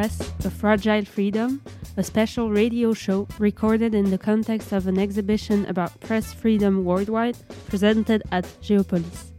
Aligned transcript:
Press, 0.00 0.32
A 0.46 0.50
Fragile 0.50 1.04
Freedom, 1.04 1.60
a 1.98 2.02
special 2.02 2.48
radio 2.48 2.94
show 2.94 3.28
recorded 3.38 3.94
in 3.94 4.08
the 4.08 4.16
context 4.16 4.72
of 4.72 4.86
an 4.86 4.98
exhibition 4.98 5.66
about 5.66 6.00
press 6.00 6.32
freedom 6.32 6.86
worldwide 6.86 7.36
presented 7.68 8.22
at 8.32 8.44
Geopolis. 8.62 9.30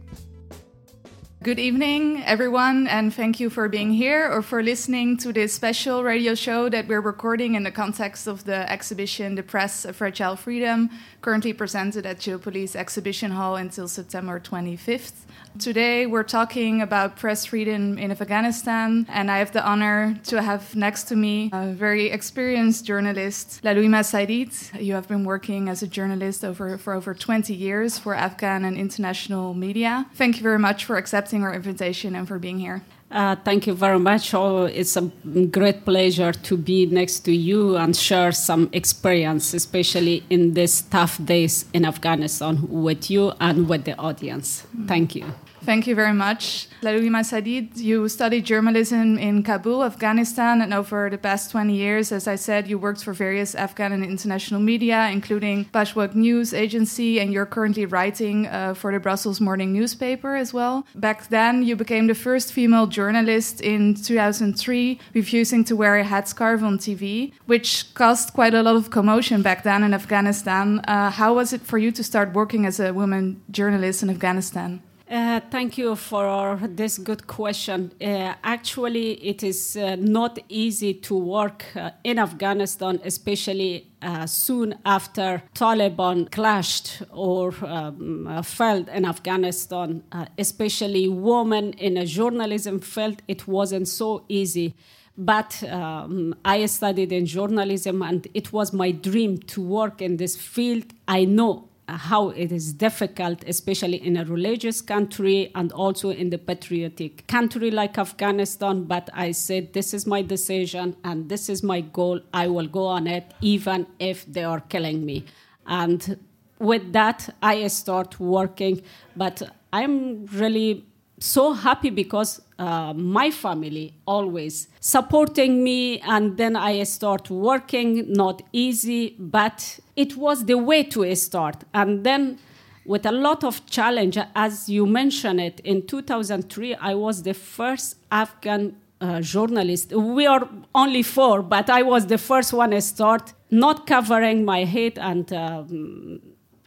Good 1.42 1.58
evening, 1.58 2.22
everyone, 2.22 2.86
and 2.86 3.12
thank 3.12 3.40
you 3.40 3.50
for 3.50 3.68
being 3.68 3.90
here 3.90 4.30
or 4.30 4.40
for 4.40 4.62
listening 4.62 5.16
to 5.16 5.32
this 5.32 5.52
special 5.52 6.04
radio 6.04 6.36
show 6.36 6.68
that 6.68 6.86
we're 6.86 7.00
recording 7.00 7.56
in 7.56 7.64
the 7.64 7.72
context 7.72 8.28
of 8.28 8.44
the 8.44 8.70
exhibition 8.70 9.34
The 9.34 9.42
Press, 9.42 9.84
A 9.84 9.92
Fragile 9.92 10.36
Freedom, 10.36 10.88
currently 11.22 11.52
presented 11.52 12.04
at 12.04 12.18
Geopolis 12.18 12.74
Exhibition 12.74 13.30
Hall 13.30 13.56
until 13.56 13.86
September 13.88 14.40
25th. 14.40 15.12
Today, 15.58 16.06
we're 16.06 16.24
talking 16.24 16.82
about 16.82 17.16
press 17.16 17.46
freedom 17.46 17.96
in 17.96 18.10
Afghanistan, 18.10 19.06
and 19.08 19.30
I 19.30 19.38
have 19.38 19.52
the 19.52 19.64
honor 19.64 20.18
to 20.24 20.42
have 20.42 20.74
next 20.74 21.04
to 21.04 21.16
me 21.16 21.50
a 21.52 21.72
very 21.72 22.10
experienced 22.10 22.84
journalist, 22.84 23.62
Lailuma 23.62 24.02
Sadid. 24.02 24.52
You 24.82 24.94
have 24.94 25.06
been 25.06 25.24
working 25.24 25.68
as 25.68 25.82
a 25.82 25.86
journalist 25.86 26.44
over, 26.44 26.76
for 26.76 26.92
over 26.92 27.14
20 27.14 27.54
years 27.54 27.98
for 27.98 28.14
Afghan 28.14 28.64
and 28.64 28.76
international 28.76 29.54
media. 29.54 30.06
Thank 30.14 30.36
you 30.38 30.42
very 30.42 30.58
much 30.58 30.84
for 30.84 30.96
accepting 30.96 31.44
our 31.44 31.54
invitation 31.54 32.16
and 32.16 32.26
for 32.26 32.38
being 32.38 32.58
here. 32.58 32.82
Uh, 33.12 33.36
thank 33.44 33.66
you 33.66 33.74
very 33.74 33.98
much. 33.98 34.32
Oh, 34.32 34.64
it's 34.64 34.96
a 34.96 35.02
great 35.50 35.84
pleasure 35.84 36.32
to 36.32 36.56
be 36.56 36.86
next 36.86 37.20
to 37.26 37.32
you 37.32 37.76
and 37.76 37.94
share 37.94 38.32
some 38.32 38.70
experience, 38.72 39.52
especially 39.52 40.24
in 40.30 40.54
these 40.54 40.80
tough 40.82 41.22
days 41.22 41.66
in 41.74 41.84
Afghanistan, 41.84 42.66
with 42.68 43.10
you 43.10 43.32
and 43.38 43.68
with 43.68 43.84
the 43.84 43.94
audience. 43.98 44.66
Thank 44.86 45.14
you. 45.14 45.26
Thank 45.64 45.86
you 45.86 45.94
very 45.94 46.12
much. 46.12 46.66
Lailuma 46.82 47.22
Sadid, 47.22 47.76
you 47.76 48.08
studied 48.08 48.44
journalism 48.44 49.16
in 49.16 49.44
Kabul, 49.44 49.84
Afghanistan, 49.84 50.60
and 50.60 50.74
over 50.74 51.08
the 51.08 51.18
past 51.18 51.52
20 51.52 51.72
years, 51.72 52.10
as 52.10 52.26
I 52.26 52.34
said, 52.34 52.66
you 52.66 52.78
worked 52.78 53.04
for 53.04 53.12
various 53.12 53.54
Afghan 53.54 53.92
and 53.92 54.04
international 54.04 54.60
media, 54.60 55.08
including 55.12 55.66
Pajhwok 55.66 56.16
News 56.16 56.52
Agency, 56.52 57.20
and 57.20 57.32
you're 57.32 57.46
currently 57.46 57.86
writing 57.86 58.48
uh, 58.48 58.74
for 58.74 58.90
the 58.90 58.98
Brussels 58.98 59.40
Morning 59.40 59.72
newspaper 59.72 60.34
as 60.34 60.52
well. 60.52 60.84
Back 60.96 61.28
then, 61.28 61.62
you 61.62 61.76
became 61.76 62.08
the 62.08 62.16
first 62.16 62.52
female 62.52 62.88
journalist 62.88 63.60
in 63.60 63.94
2003, 63.94 64.98
refusing 65.14 65.62
to 65.62 65.76
wear 65.76 65.96
a 65.96 66.04
headscarf 66.04 66.64
on 66.64 66.76
TV, 66.76 67.32
which 67.46 67.94
caused 67.94 68.32
quite 68.32 68.54
a 68.54 68.64
lot 68.64 68.74
of 68.74 68.90
commotion 68.90 69.42
back 69.42 69.62
then 69.62 69.84
in 69.84 69.94
Afghanistan. 69.94 70.80
Uh, 70.88 71.10
how 71.10 71.34
was 71.34 71.52
it 71.52 71.60
for 71.60 71.78
you 71.78 71.92
to 71.92 72.02
start 72.02 72.32
working 72.32 72.66
as 72.66 72.80
a 72.80 72.92
woman 72.92 73.40
journalist 73.48 74.02
in 74.02 74.10
Afghanistan? 74.10 74.82
Uh, 75.12 75.40
thank 75.50 75.76
you 75.76 75.94
for 75.94 76.58
this 76.68 76.96
good 76.96 77.26
question. 77.26 77.92
Uh, 78.00 78.32
actually, 78.42 79.12
it 79.22 79.42
is 79.42 79.76
uh, 79.76 79.94
not 79.96 80.38
easy 80.48 80.94
to 80.94 81.14
work 81.14 81.66
uh, 81.76 81.90
in 82.02 82.18
Afghanistan, 82.18 82.98
especially 83.04 83.92
uh, 84.00 84.24
soon 84.24 84.74
after 84.86 85.42
Taliban 85.54 86.30
clashed 86.30 87.02
or 87.10 87.52
um, 87.62 88.42
fell 88.42 88.88
in 88.88 89.04
Afghanistan. 89.04 90.02
especially 90.38 91.08
women 91.08 91.74
in 91.74 91.98
a 91.98 92.06
journalism 92.06 92.80
field, 92.80 93.20
it 93.28 93.46
wasn't 93.46 93.88
so 93.88 94.24
easy. 94.30 94.74
But 95.18 95.62
um, 95.64 96.34
I 96.42 96.64
studied 96.64 97.12
in 97.12 97.26
journalism, 97.26 98.00
and 98.00 98.26
it 98.32 98.50
was 98.50 98.72
my 98.72 98.92
dream 98.92 99.36
to 99.48 99.60
work 99.60 100.00
in 100.00 100.16
this 100.16 100.36
field. 100.36 100.86
I 101.06 101.26
know 101.26 101.68
how 101.96 102.30
it 102.30 102.52
is 102.52 102.72
difficult, 102.72 103.44
especially 103.46 104.04
in 104.04 104.16
a 104.16 104.24
religious 104.24 104.80
country 104.80 105.50
and 105.54 105.72
also 105.72 106.10
in 106.10 106.30
the 106.30 106.38
patriotic 106.38 107.26
country 107.26 107.70
like 107.70 107.98
Afghanistan. 107.98 108.84
But 108.84 109.10
I 109.12 109.32
said, 109.32 109.72
this 109.72 109.94
is 109.94 110.06
my 110.06 110.22
decision 110.22 110.96
and 111.04 111.28
this 111.28 111.48
is 111.48 111.62
my 111.62 111.80
goal. 111.80 112.20
I 112.32 112.48
will 112.48 112.66
go 112.66 112.86
on 112.86 113.06
it, 113.06 113.32
even 113.40 113.86
if 113.98 114.24
they 114.26 114.44
are 114.44 114.60
killing 114.60 115.04
me. 115.04 115.24
And 115.66 116.18
with 116.58 116.92
that, 116.92 117.34
I 117.42 117.66
start 117.68 118.18
working. 118.20 118.82
But 119.16 119.42
I'm 119.72 120.26
really 120.26 120.84
so 121.22 121.52
happy 121.52 121.90
because 121.90 122.42
uh, 122.58 122.92
my 122.94 123.30
family 123.30 123.94
always 124.06 124.66
supporting 124.80 125.62
me 125.62 126.00
and 126.00 126.36
then 126.36 126.56
i 126.56 126.82
start 126.82 127.30
working 127.30 128.12
not 128.12 128.42
easy 128.52 129.14
but 129.18 129.78
it 129.94 130.16
was 130.16 130.46
the 130.46 130.56
way 130.56 130.82
to 130.82 131.14
start. 131.14 131.64
And 131.74 132.04
then 132.04 132.38
with 132.84 133.06
a 133.06 133.12
lot 133.12 133.44
of 133.44 133.64
challenge 133.66 134.18
as 134.34 134.68
you 134.68 134.86
mentioned 134.86 135.40
it 135.40 135.60
in 135.60 135.86
2003 135.86 136.74
i 136.74 136.94
was 136.94 137.22
the 137.22 137.34
first 137.34 137.96
afghan 138.10 138.76
uh, 139.00 139.20
journalist. 139.20 139.92
We 139.92 140.26
are 140.26 140.48
only 140.74 141.02
four 141.02 141.42
but 141.42 141.70
i 141.70 141.82
was 141.82 142.06
the 142.06 142.18
first 142.18 142.52
one 142.52 142.70
to 142.70 142.80
start 142.80 143.32
not 143.50 143.86
covering 143.86 144.44
my 144.44 144.64
head 144.64 144.98
and 144.98 145.32
um, 145.32 146.20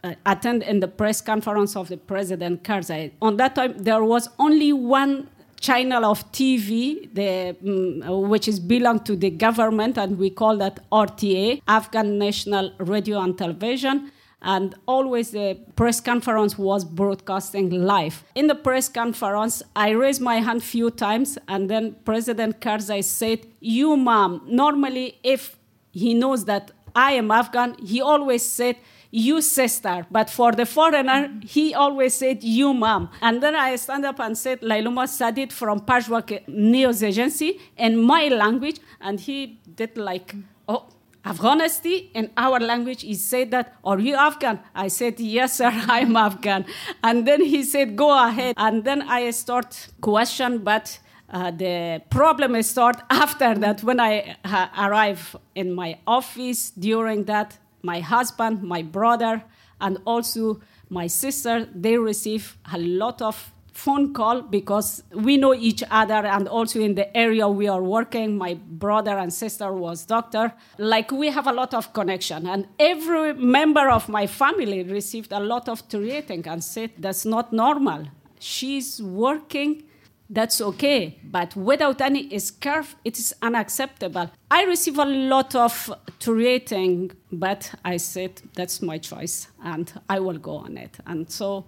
uh, 0.06 0.14
attend 0.24 0.62
in 0.62 0.80
the 0.80 0.88
press 0.88 1.20
conference 1.20 1.76
of 1.76 1.88
the 1.88 1.96
president 1.96 2.62
Karzai. 2.62 3.12
On 3.20 3.36
that 3.36 3.54
time, 3.54 3.74
there 3.78 4.04
was 4.04 4.28
only 4.38 4.72
one 4.72 5.28
channel 5.60 6.04
of 6.04 6.30
TV, 6.32 7.12
the, 7.14 7.56
um, 7.66 8.28
which 8.28 8.46
is 8.46 8.60
belong 8.60 9.00
to 9.00 9.16
the 9.16 9.30
government, 9.30 9.98
and 9.98 10.18
we 10.18 10.30
call 10.30 10.56
that 10.58 10.80
RTA, 10.92 11.62
Afghan 11.66 12.18
National 12.18 12.72
Radio 12.78 13.20
and 13.20 13.36
Television. 13.36 14.12
And 14.42 14.74
always 14.86 15.30
the 15.30 15.58
press 15.74 16.00
conference 16.00 16.56
was 16.58 16.84
broadcasting 16.84 17.70
live. 17.70 18.22
In 18.34 18.46
the 18.46 18.54
press 18.54 18.88
conference, 18.88 19.62
I 19.74 19.90
raised 19.90 20.20
my 20.20 20.36
hand 20.36 20.62
few 20.62 20.90
times, 20.90 21.38
and 21.48 21.68
then 21.70 21.96
President 22.04 22.60
Karzai 22.60 23.02
said, 23.02 23.40
"You, 23.60 23.96
mom." 23.96 24.42
Normally, 24.46 25.18
if 25.24 25.56
he 25.90 26.12
knows 26.14 26.44
that 26.44 26.70
I 26.94 27.12
am 27.12 27.30
Afghan, 27.30 27.76
he 27.84 28.00
always 28.00 28.42
said, 28.42 28.76
you 29.16 29.40
sister. 29.40 30.06
But 30.10 30.28
for 30.28 30.52
the 30.52 30.66
foreigner, 30.66 31.32
he 31.42 31.72
always 31.72 32.14
said, 32.14 32.44
you 32.44 32.74
mom. 32.74 33.08
And 33.22 33.42
then 33.42 33.54
I 33.54 33.76
stand 33.76 34.04
up 34.04 34.20
and 34.20 34.36
said, 34.36 34.60
Lailuma 34.60 35.06
Sadid 35.08 35.52
from 35.52 35.80
Pajhwok 35.80 36.46
News 36.48 37.02
Agency 37.02 37.58
in 37.78 37.96
my 37.96 38.28
language. 38.28 38.78
And 39.00 39.18
he 39.18 39.58
did 39.74 39.96
like, 39.96 40.34
oh, 40.68 40.84
Afghanistan 41.24 42.02
in 42.12 42.30
our 42.36 42.60
language, 42.60 43.02
he 43.02 43.14
said 43.14 43.50
that, 43.52 43.74
Are 43.82 43.98
you 43.98 44.14
Afghan? 44.14 44.60
I 44.74 44.88
said, 44.88 45.18
Yes, 45.18 45.56
sir, 45.56 45.72
I'm 45.88 46.14
Afghan. 46.14 46.66
And 47.02 47.26
then 47.26 47.42
he 47.42 47.64
said, 47.64 47.96
Go 47.96 48.10
ahead. 48.28 48.54
And 48.58 48.84
then 48.84 49.02
I 49.02 49.30
start 49.30 49.88
question, 50.00 50.58
but 50.58 51.00
uh, 51.28 51.50
the 51.50 52.02
problem 52.10 52.62
start 52.62 53.02
after 53.10 53.54
that 53.54 53.82
when 53.82 53.98
I 53.98 54.36
uh, 54.44 54.68
arrive 54.78 55.34
in 55.54 55.72
my 55.72 55.98
office 56.06 56.70
during 56.70 57.24
that 57.24 57.58
my 57.92 58.00
husband, 58.00 58.62
my 58.62 58.82
brother, 58.82 59.34
and 59.80 59.98
also 60.04 60.60
my 60.90 61.06
sister, 61.06 61.68
they 61.74 61.96
receive 61.96 62.58
a 62.72 62.78
lot 62.78 63.22
of 63.22 63.52
phone 63.76 64.14
call 64.14 64.40
because 64.42 65.02
we 65.12 65.36
know 65.36 65.54
each 65.54 65.82
other 65.90 66.22
and 66.26 66.48
also 66.48 66.80
in 66.80 66.94
the 66.94 67.14
area 67.16 67.46
we 67.46 67.68
are 67.68 67.82
working 67.82 68.38
my 68.38 68.54
brother 68.54 69.18
and 69.18 69.32
sister 69.32 69.70
was 69.72 70.06
doctor. 70.06 70.52
Like 70.78 71.10
we 71.12 71.28
have 71.28 71.46
a 71.46 71.52
lot 71.52 71.74
of 71.74 71.92
connection 71.92 72.46
and 72.46 72.66
every 72.78 73.34
member 73.34 73.90
of 73.90 74.08
my 74.08 74.26
family 74.26 74.82
received 74.82 75.30
a 75.32 75.40
lot 75.40 75.68
of 75.68 75.86
treating 75.88 76.48
and 76.48 76.64
said 76.64 76.90
that's 76.98 77.26
not 77.26 77.52
normal. 77.52 78.06
She's 78.38 79.02
working 79.02 79.82
that's 80.28 80.60
okay. 80.60 81.18
But 81.24 81.54
without 81.56 82.00
any 82.00 82.38
scarf, 82.38 82.96
it 83.04 83.18
is 83.18 83.34
unacceptable. 83.42 84.30
I 84.50 84.64
receive 84.64 84.98
a 84.98 85.04
lot 85.04 85.54
of 85.54 85.92
rating, 86.26 87.12
but 87.32 87.72
I 87.84 87.96
said 87.98 88.42
that's 88.54 88.82
my 88.82 88.98
choice 88.98 89.48
and 89.62 89.92
I 90.08 90.20
will 90.20 90.38
go 90.38 90.56
on 90.56 90.76
it. 90.76 90.98
And 91.06 91.30
so 91.30 91.66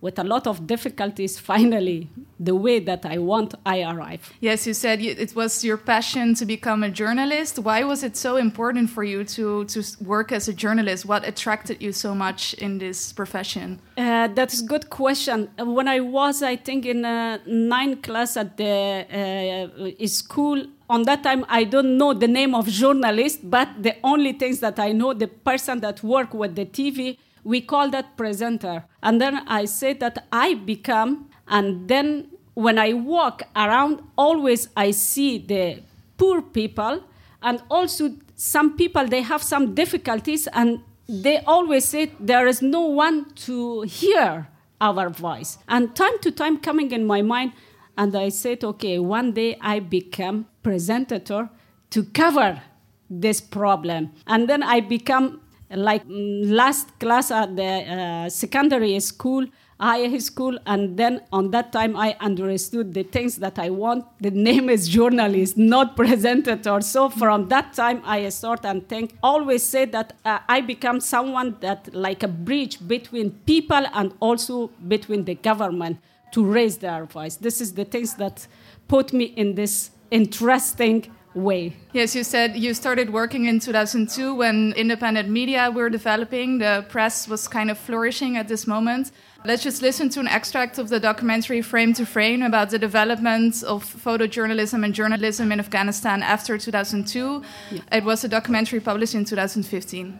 with 0.00 0.18
a 0.18 0.24
lot 0.24 0.46
of 0.46 0.66
difficulties, 0.66 1.38
finally, 1.38 2.08
the 2.38 2.54
way 2.54 2.80
that 2.80 3.04
I 3.04 3.18
want, 3.18 3.54
I 3.66 3.82
arrive. 3.82 4.32
Yes, 4.40 4.66
you 4.66 4.72
said 4.72 5.00
it 5.02 5.34
was 5.36 5.62
your 5.62 5.76
passion 5.76 6.34
to 6.36 6.46
become 6.46 6.82
a 6.82 6.88
journalist. 6.88 7.58
Why 7.58 7.84
was 7.84 8.02
it 8.02 8.16
so 8.16 8.36
important 8.36 8.90
for 8.90 9.04
you 9.04 9.24
to, 9.24 9.64
to 9.66 9.84
work 10.02 10.32
as 10.32 10.48
a 10.48 10.54
journalist? 10.54 11.04
What 11.04 11.26
attracted 11.28 11.82
you 11.82 11.92
so 11.92 12.14
much 12.14 12.54
in 12.54 12.78
this 12.78 13.12
profession? 13.12 13.80
Uh, 13.98 14.28
that's 14.28 14.62
a 14.62 14.64
good 14.64 14.88
question. 14.88 15.50
When 15.58 15.86
I 15.86 16.00
was, 16.00 16.42
I 16.42 16.56
think, 16.56 16.86
in 16.86 17.04
uh, 17.04 17.38
ninth 17.46 18.02
class 18.02 18.36
at 18.38 18.56
the 18.56 19.70
uh, 20.00 20.06
school, 20.06 20.64
on 20.88 21.04
that 21.04 21.22
time 21.22 21.46
i 21.48 21.62
don't 21.62 21.96
know 21.96 22.12
the 22.12 22.26
name 22.26 22.52
of 22.52 22.66
journalist 22.66 23.48
but 23.48 23.68
the 23.80 23.94
only 24.02 24.32
things 24.32 24.58
that 24.58 24.76
i 24.80 24.90
know 24.90 25.14
the 25.14 25.28
person 25.28 25.78
that 25.78 26.02
work 26.02 26.34
with 26.34 26.56
the 26.56 26.66
tv 26.66 27.16
we 27.44 27.60
call 27.60 27.90
that 27.90 28.16
presenter. 28.16 28.84
And 29.02 29.20
then 29.20 29.46
I 29.48 29.64
say 29.64 29.92
that 29.94 30.26
I 30.32 30.54
become, 30.54 31.30
and 31.48 31.88
then 31.88 32.28
when 32.54 32.78
I 32.78 32.92
walk 32.92 33.42
around, 33.56 34.02
always 34.16 34.68
I 34.76 34.90
see 34.90 35.38
the 35.38 35.82
poor 36.16 36.42
people, 36.42 37.04
and 37.42 37.62
also 37.70 38.10
some 38.34 38.76
people 38.76 39.06
they 39.06 39.22
have 39.22 39.42
some 39.42 39.74
difficulties, 39.74 40.46
and 40.52 40.80
they 41.08 41.38
always 41.38 41.86
say 41.86 42.12
there 42.20 42.46
is 42.46 42.62
no 42.62 42.82
one 42.82 43.32
to 43.46 43.82
hear 43.82 44.48
our 44.80 45.10
voice. 45.10 45.58
And 45.68 45.94
time 45.96 46.18
to 46.20 46.30
time 46.30 46.58
coming 46.58 46.92
in 46.92 47.06
my 47.06 47.22
mind, 47.22 47.52
and 47.96 48.14
I 48.16 48.28
said, 48.30 48.64
okay, 48.64 48.98
one 48.98 49.32
day 49.32 49.58
I 49.60 49.80
become 49.80 50.46
presenter 50.62 51.18
to 51.18 52.04
cover 52.14 52.62
this 53.10 53.40
problem. 53.40 54.12
And 54.26 54.48
then 54.48 54.62
I 54.62 54.80
become 54.80 55.40
like 55.70 56.06
mm, 56.06 56.50
last 56.50 56.98
class 56.98 57.30
at 57.30 57.56
the 57.56 57.62
uh, 57.64 58.28
secondary 58.28 58.98
school 59.00 59.46
high 59.78 60.18
school 60.18 60.58
and 60.66 60.96
then 60.98 61.22
on 61.32 61.50
that 61.50 61.72
time 61.72 61.96
i 61.96 62.14
understood 62.20 62.92
the 62.92 63.02
things 63.02 63.36
that 63.36 63.58
i 63.58 63.70
want. 63.70 64.04
The 64.20 64.30
name 64.30 64.68
is 64.68 64.88
journalist 64.88 65.56
not 65.56 65.96
presenter 65.96 66.58
so 66.82 67.08
from 67.08 67.48
that 67.48 67.72
time 67.72 68.02
i 68.04 68.28
start 68.28 68.64
and 68.64 68.86
think 68.88 69.14
always 69.22 69.62
say 69.62 69.86
that 69.86 70.12
uh, 70.24 70.40
i 70.48 70.60
become 70.60 71.00
someone 71.00 71.56
that 71.60 71.94
like 71.94 72.22
a 72.22 72.28
bridge 72.28 72.86
between 72.86 73.30
people 73.46 73.84
and 73.94 74.12
also 74.20 74.68
between 74.86 75.24
the 75.24 75.34
government 75.34 75.98
to 76.32 76.44
raise 76.44 76.78
their 76.78 77.04
voice. 77.06 77.36
This 77.36 77.60
is 77.60 77.74
the 77.74 77.84
things 77.84 78.14
that 78.14 78.46
put 78.88 79.12
me 79.12 79.24
in 79.24 79.54
this 79.54 79.90
interesting 80.10 81.10
way. 81.34 81.76
Yes, 81.92 82.14
you 82.14 82.24
said 82.24 82.56
you 82.56 82.74
started 82.74 83.10
working 83.10 83.46
in 83.46 83.60
2002 83.60 84.34
when 84.34 84.72
independent 84.72 85.28
media 85.28 85.70
were 85.70 85.88
developing. 85.88 86.58
The 86.58 86.84
press 86.88 87.28
was 87.28 87.46
kind 87.48 87.70
of 87.70 87.78
flourishing 87.78 88.36
at 88.36 88.48
this 88.48 88.66
moment. 88.66 89.12
Let's 89.44 89.62
just 89.62 89.80
listen 89.80 90.08
to 90.10 90.20
an 90.20 90.28
extract 90.28 90.78
of 90.78 90.88
the 90.88 91.00
documentary 91.00 91.62
Frame 91.62 91.94
to 91.94 92.04
Frame 92.04 92.42
about 92.42 92.70
the 92.70 92.78
development 92.78 93.62
of 93.62 93.84
photojournalism 93.84 94.84
and 94.84 94.92
journalism 94.92 95.50
in 95.52 95.60
Afghanistan 95.60 96.22
after 96.22 96.58
2002. 96.58 97.42
Yeah. 97.70 97.80
It 97.92 98.04
was 98.04 98.22
a 98.24 98.28
documentary 98.28 98.80
published 98.80 99.14
in 99.14 99.24
2015. 99.24 100.18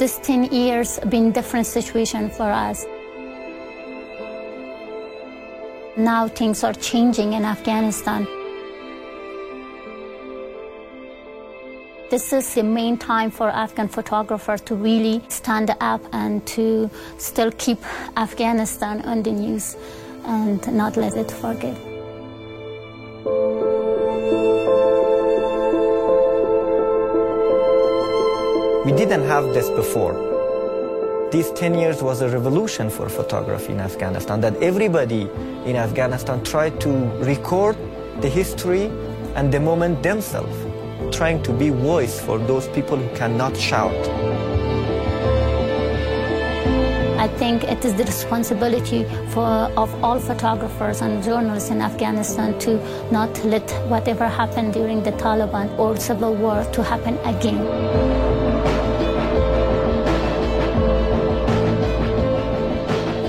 This 0.00 0.18
10 0.22 0.44
years 0.44 0.98
been 1.10 1.30
different 1.30 1.66
situation 1.66 2.30
for 2.30 2.50
us. 2.50 2.86
Now 5.94 6.26
things 6.26 6.64
are 6.64 6.72
changing 6.72 7.34
in 7.34 7.44
Afghanistan. 7.44 8.26
This 12.08 12.32
is 12.32 12.54
the 12.54 12.62
main 12.62 12.96
time 12.96 13.30
for 13.30 13.50
Afghan 13.50 13.88
photographers 13.88 14.62
to 14.62 14.74
really 14.74 15.20
stand 15.28 15.76
up 15.80 16.00
and 16.14 16.46
to 16.46 16.88
still 17.18 17.52
keep 17.58 17.84
Afghanistan 18.16 19.02
on 19.02 19.22
the 19.22 19.32
news 19.32 19.76
and 20.24 20.66
not 20.72 20.96
let 20.96 21.14
it 21.14 21.30
forget. 21.30 21.89
We 28.82 28.92
didn't 28.92 29.24
have 29.28 29.52
this 29.52 29.68
before. 29.68 30.14
These 31.30 31.50
10 31.50 31.74
years 31.74 32.02
was 32.02 32.22
a 32.22 32.30
revolution 32.30 32.88
for 32.88 33.10
photography 33.10 33.74
in 33.74 33.80
Afghanistan, 33.80 34.40
that 34.40 34.56
everybody 34.62 35.28
in 35.66 35.76
Afghanistan 35.76 36.42
tried 36.42 36.80
to 36.80 36.90
record 37.18 37.76
the 38.22 38.28
history 38.30 38.90
and 39.34 39.52
the 39.52 39.60
moment 39.60 40.02
themselves 40.02 40.56
trying 41.14 41.42
to 41.42 41.52
be 41.52 41.68
voice 41.68 42.18
for 42.18 42.38
those 42.38 42.68
people 42.68 42.96
who 42.96 43.14
cannot 43.14 43.54
shout. 43.54 43.92
I 47.20 47.28
think 47.36 47.64
it 47.64 47.84
is 47.84 47.94
the 47.96 48.04
responsibility 48.04 49.04
for, 49.28 49.70
of 49.76 49.92
all 50.02 50.18
photographers 50.18 51.02
and 51.02 51.22
journalists 51.22 51.68
in 51.68 51.82
Afghanistan 51.82 52.58
to 52.60 52.78
not 53.12 53.44
let 53.44 53.70
whatever 53.90 54.26
happened 54.26 54.72
during 54.72 55.02
the 55.02 55.12
Taliban 55.12 55.78
or 55.78 55.98
civil 55.98 56.34
war 56.34 56.64
to 56.72 56.82
happen 56.82 57.18
again. 57.18 58.39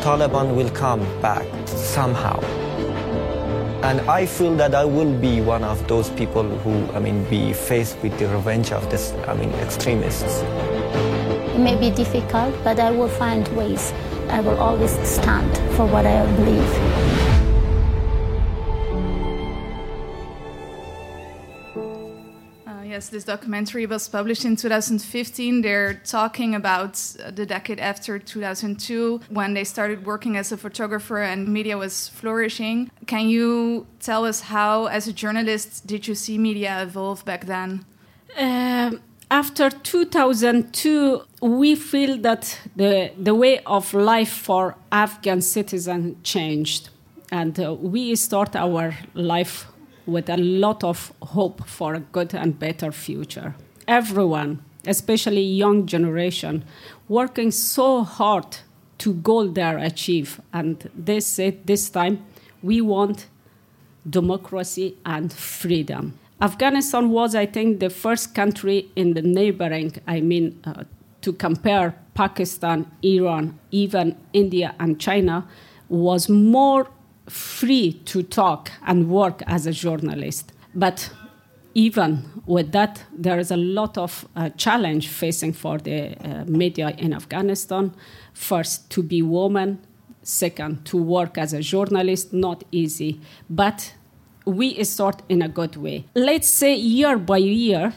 Taliban 0.01 0.55
will 0.55 0.69
come 0.71 1.01
back 1.21 1.45
somehow. 1.67 2.39
And 3.83 4.01
I 4.09 4.25
feel 4.25 4.55
that 4.55 4.73
I 4.73 4.83
will 4.83 5.13
be 5.13 5.41
one 5.41 5.63
of 5.63 5.87
those 5.87 6.09
people 6.09 6.43
who, 6.43 6.91
I 6.93 6.99
mean, 6.99 7.23
be 7.29 7.53
faced 7.53 8.01
with 8.01 8.17
the 8.17 8.27
revenge 8.27 8.71
of 8.71 8.89
this, 8.89 9.13
I 9.27 9.35
mean, 9.35 9.51
extremists. 9.65 10.41
It 11.53 11.59
may 11.59 11.75
be 11.75 11.91
difficult, 11.91 12.55
but 12.63 12.79
I 12.79 12.89
will 12.89 13.09
find 13.09 13.47
ways. 13.49 13.93
I 14.29 14.39
will 14.39 14.57
always 14.57 14.91
stand 15.07 15.55
for 15.75 15.85
what 15.85 16.07
I 16.07 16.25
believe. 16.35 17.30
Yes, 22.91 23.07
this 23.07 23.23
documentary 23.23 23.85
was 23.85 24.09
published 24.09 24.43
in 24.43 24.57
2015. 24.57 25.61
They're 25.61 25.93
talking 25.93 26.55
about 26.55 26.95
the 27.33 27.45
decade 27.45 27.79
after 27.79 28.19
2002 28.19 29.21
when 29.29 29.53
they 29.53 29.63
started 29.63 30.05
working 30.05 30.35
as 30.35 30.51
a 30.51 30.57
photographer 30.57 31.19
and 31.19 31.47
media 31.47 31.77
was 31.77 32.09
flourishing. 32.09 32.91
Can 33.07 33.29
you 33.29 33.87
tell 34.01 34.25
us 34.25 34.41
how, 34.41 34.87
as 34.87 35.07
a 35.07 35.13
journalist, 35.13 35.87
did 35.87 36.05
you 36.05 36.15
see 36.15 36.37
media 36.37 36.83
evolve 36.83 37.23
back 37.23 37.45
then? 37.45 37.85
Uh, 38.37 38.91
after 39.29 39.69
2002, 39.69 41.21
we 41.41 41.75
feel 41.75 42.17
that 42.17 42.59
the, 42.75 43.13
the 43.17 43.33
way 43.33 43.59
of 43.59 43.93
life 43.93 44.33
for 44.33 44.75
Afghan 44.91 45.41
citizens 45.41 46.17
changed. 46.23 46.89
And 47.31 47.57
uh, 47.57 47.73
we 47.73 48.17
start 48.17 48.53
our 48.57 48.93
life 49.13 49.70
with 50.05 50.29
a 50.29 50.37
lot 50.37 50.83
of 50.83 51.13
hope 51.21 51.67
for 51.67 51.93
a 51.93 51.99
good 51.99 52.33
and 52.33 52.57
better 52.59 52.91
future. 52.91 53.55
Everyone, 53.87 54.63
especially 54.85 55.41
young 55.41 55.85
generation, 55.85 56.63
working 57.07 57.51
so 57.51 58.03
hard 58.03 58.57
to 58.99 59.13
goal 59.13 59.47
there 59.47 59.77
achieve. 59.77 60.39
And 60.53 60.89
they 60.95 61.19
said 61.19 61.65
this 61.65 61.89
time, 61.89 62.23
we 62.61 62.81
want 62.81 63.27
democracy 64.09 64.97
and 65.05 65.31
freedom. 65.31 66.17
Afghanistan 66.41 67.09
was, 67.09 67.35
I 67.35 67.45
think, 67.45 67.79
the 67.79 67.89
first 67.89 68.33
country 68.33 68.89
in 68.95 69.13
the 69.13 69.21
neighboring, 69.21 69.93
I 70.07 70.21
mean, 70.21 70.59
uh, 70.63 70.83
to 71.21 71.33
compare 71.33 71.95
Pakistan, 72.15 72.91
Iran, 73.03 73.59
even 73.69 74.17
India 74.33 74.73
and 74.79 74.99
China, 74.99 75.47
was 75.87 76.29
more 76.29 76.87
free 77.29 77.93
to 78.05 78.23
talk 78.23 78.71
and 78.85 79.09
work 79.09 79.41
as 79.47 79.67
a 79.67 79.71
journalist. 79.71 80.51
But 80.73 81.11
even 81.73 82.43
with 82.45 82.71
that, 82.71 83.03
there 83.11 83.39
is 83.39 83.51
a 83.51 83.57
lot 83.57 83.97
of 83.97 84.27
uh, 84.35 84.49
challenge 84.57 85.07
facing 85.07 85.53
for 85.53 85.77
the 85.77 86.15
uh, 86.17 86.45
media 86.45 86.93
in 86.97 87.13
Afghanistan. 87.13 87.93
First, 88.33 88.89
to 88.91 89.03
be 89.03 89.21
woman. 89.21 89.79
Second, 90.23 90.85
to 90.85 90.97
work 90.97 91.37
as 91.37 91.53
a 91.53 91.61
journalist, 91.61 92.31
not 92.31 92.63
easy. 92.71 93.19
But 93.49 93.95
we 94.45 94.83
start 94.83 95.23
in 95.29 95.41
a 95.41 95.47
good 95.47 95.75
way. 95.77 96.05
Let's 96.13 96.47
say 96.47 96.75
year 96.75 97.17
by 97.17 97.37
year, 97.37 97.93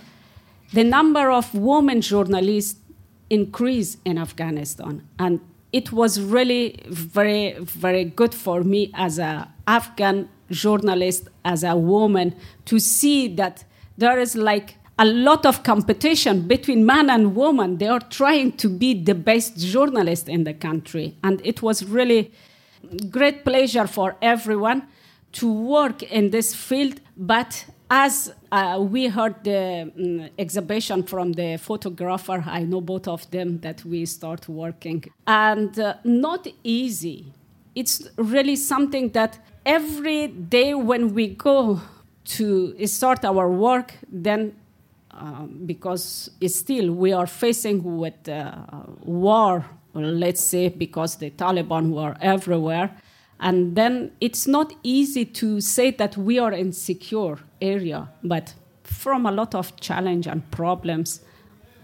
the 0.73 0.85
number 0.85 1.31
of 1.31 1.55
women 1.55 2.01
journalists 2.01 2.81
increase 3.29 3.99
in 4.05 4.19
Afghanistan, 4.19 5.07
and 5.19 5.41
it 5.75 5.91
was 5.91 6.21
really 6.21 6.79
very, 6.87 7.57
very 7.59 8.05
good 8.05 8.33
for 8.33 8.63
me 8.63 8.93
as 8.95 9.19
an 9.19 9.49
Afghan 9.67 10.29
journalist, 10.49 11.29
as 11.45 11.65
a 11.65 11.75
woman, 11.75 12.37
to 12.67 12.79
see 12.79 13.27
that 13.35 13.65
there 13.99 14.21
is 14.21 14.37
like 14.37 14.77
a 15.01 15.05
lot 15.05 15.45
of 15.45 15.65
competition 15.65 16.47
between 16.47 16.87
man 16.87 17.11
and 17.11 17.35
woman. 17.35 17.79
They 17.79 17.89
are 17.89 17.99
trying 17.99 18.53
to 18.59 18.69
be 18.69 18.95
the 19.03 19.17
best 19.17 19.59
journalist 19.59 20.29
in 20.29 20.45
the 20.45 20.55
country. 20.55 21.17
And 21.25 21.41
it 21.45 21.61
was 21.61 21.85
really 21.85 22.31
great 23.11 23.45
pleasure 23.45 23.89
for 23.89 24.15
everyone 24.23 24.87
to 25.33 25.53
work 25.53 26.05
in 26.05 26.31
this 26.31 26.55
field. 26.55 27.01
But 27.17 27.67
as 27.97 28.35
uh, 28.51 28.77
we 28.81 29.07
heard 29.07 29.37
the 29.45 29.83
um, 29.97 30.29
exhibition 30.37 31.05
from 31.05 31.31
the 31.33 31.57
photographer, 31.59 32.43
I 32.45 32.65
know 32.65 32.81
both 32.81 33.07
of 33.07 33.31
them 33.31 33.61
that 33.61 33.85
we 33.85 34.05
start 34.05 34.49
working, 34.49 35.05
and 35.29 35.79
uh, 35.79 35.95
not 36.03 36.49
easy. 36.65 37.33
It's 37.77 38.09
really 38.17 38.57
something 38.57 39.11
that 39.11 39.39
every 39.65 40.27
day 40.27 40.75
when 40.75 41.15
we 41.15 41.29
go 41.29 41.81
to 42.37 42.87
start 42.87 43.25
our 43.25 43.49
work, 43.49 43.95
then 44.11 44.57
um, 45.13 45.61
because 45.65 46.31
still 46.49 46.93
we 46.93 47.13
are 47.13 47.29
facing 47.29 47.79
with 47.99 48.29
uh, 48.29 48.57
war, 49.05 49.65
let's 49.95 50.41
say 50.41 50.69
because 50.69 51.15
the 51.15 51.31
Taliban 51.31 51.91
were 51.91 52.17
everywhere, 52.21 52.91
and 53.45 53.77
then 53.77 54.11
it's 54.23 54.47
not 54.47 54.73
easy 54.83 55.27
to 55.27 55.61
say 55.61 55.91
that 55.91 56.17
we 56.17 56.39
are 56.39 56.53
in 56.53 56.73
secure 56.73 57.39
area, 57.61 58.09
but 58.23 58.55
from 58.83 59.27
a 59.27 59.31
lot 59.31 59.55
of 59.55 59.77
challenge 59.77 60.27
and 60.27 60.51
problems, 60.51 61.21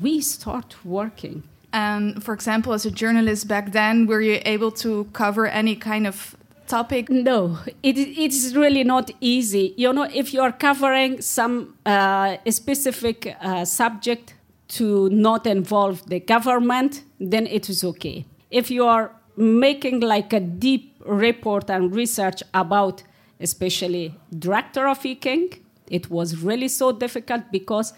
we 0.00 0.22
start 0.22 0.74
working. 0.86 1.42
And 1.70 2.24
for 2.24 2.32
example, 2.32 2.72
as 2.72 2.86
a 2.86 2.90
journalist 2.90 3.46
back 3.46 3.72
then, 3.72 4.06
were 4.06 4.22
you 4.22 4.40
able 4.46 4.70
to 4.72 5.04
cover 5.12 5.46
any 5.46 5.76
kind 5.76 6.06
of 6.06 6.34
topic? 6.66 7.10
No, 7.10 7.58
it, 7.82 7.98
it's 7.98 8.54
really 8.54 8.82
not 8.82 9.10
easy. 9.20 9.74
You 9.76 9.92
know, 9.92 10.08
if 10.14 10.32
you 10.32 10.40
are 10.40 10.52
covering 10.52 11.20
some 11.20 11.76
uh, 11.84 12.38
specific 12.48 13.36
uh, 13.42 13.66
subject 13.66 14.32
to 14.68 15.10
not 15.10 15.46
involve 15.46 16.06
the 16.06 16.20
government, 16.20 17.04
then 17.20 17.46
it 17.46 17.68
is 17.68 17.84
okay. 17.84 18.24
If 18.50 18.70
you 18.70 18.86
are 18.86 19.12
making 19.36 20.00
like 20.00 20.32
a 20.32 20.40
deep 20.40 20.89
report 21.04 21.70
and 21.70 21.94
research 21.94 22.42
about 22.54 23.02
especially 23.40 24.14
drug 24.38 24.64
trafficking, 24.72 25.50
it 25.88 26.10
was 26.10 26.36
really 26.36 26.68
so 26.68 26.92
difficult 26.92 27.50
because 27.50 27.92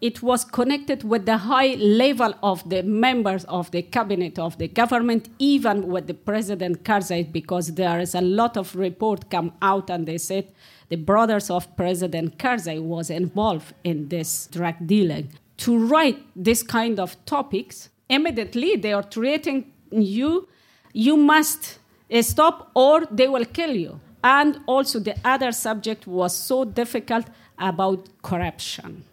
it 0.00 0.22
was 0.22 0.44
connected 0.44 1.02
with 1.02 1.26
the 1.26 1.36
high 1.38 1.74
level 1.74 2.32
of 2.42 2.68
the 2.68 2.82
members 2.82 3.44
of 3.44 3.70
the 3.72 3.82
cabinet 3.82 4.38
of 4.38 4.56
the 4.58 4.68
government, 4.68 5.28
even 5.38 5.88
with 5.88 6.06
the 6.06 6.14
President 6.14 6.84
Karzai, 6.84 7.32
because 7.32 7.74
there 7.74 7.98
is 7.98 8.14
a 8.14 8.20
lot 8.20 8.56
of 8.56 8.76
report 8.76 9.28
come 9.28 9.52
out 9.60 9.90
and 9.90 10.06
they 10.06 10.18
said 10.18 10.46
the 10.88 10.96
brothers 10.96 11.50
of 11.50 11.76
President 11.76 12.38
Karzai 12.38 12.80
was 12.80 13.10
involved 13.10 13.74
in 13.82 14.08
this 14.08 14.46
drug 14.52 14.74
dealing. 14.86 15.32
To 15.58 15.76
write 15.76 16.24
this 16.36 16.62
kind 16.62 17.00
of 17.00 17.16
topics, 17.24 17.88
immediately 18.08 18.76
they 18.76 18.92
are 18.92 19.02
treating 19.02 19.72
you, 19.90 20.48
you 20.92 21.16
must 21.16 21.77
stop 22.22 22.70
or 22.74 23.06
they 23.10 23.28
will 23.28 23.44
kill 23.44 23.74
you. 23.74 24.00
And 24.22 24.60
also 24.66 24.98
the 24.98 25.16
other 25.24 25.52
subject 25.52 26.06
was 26.06 26.36
so 26.36 26.64
difficult 26.64 27.26
about 27.58 28.08
corruption 28.22 29.04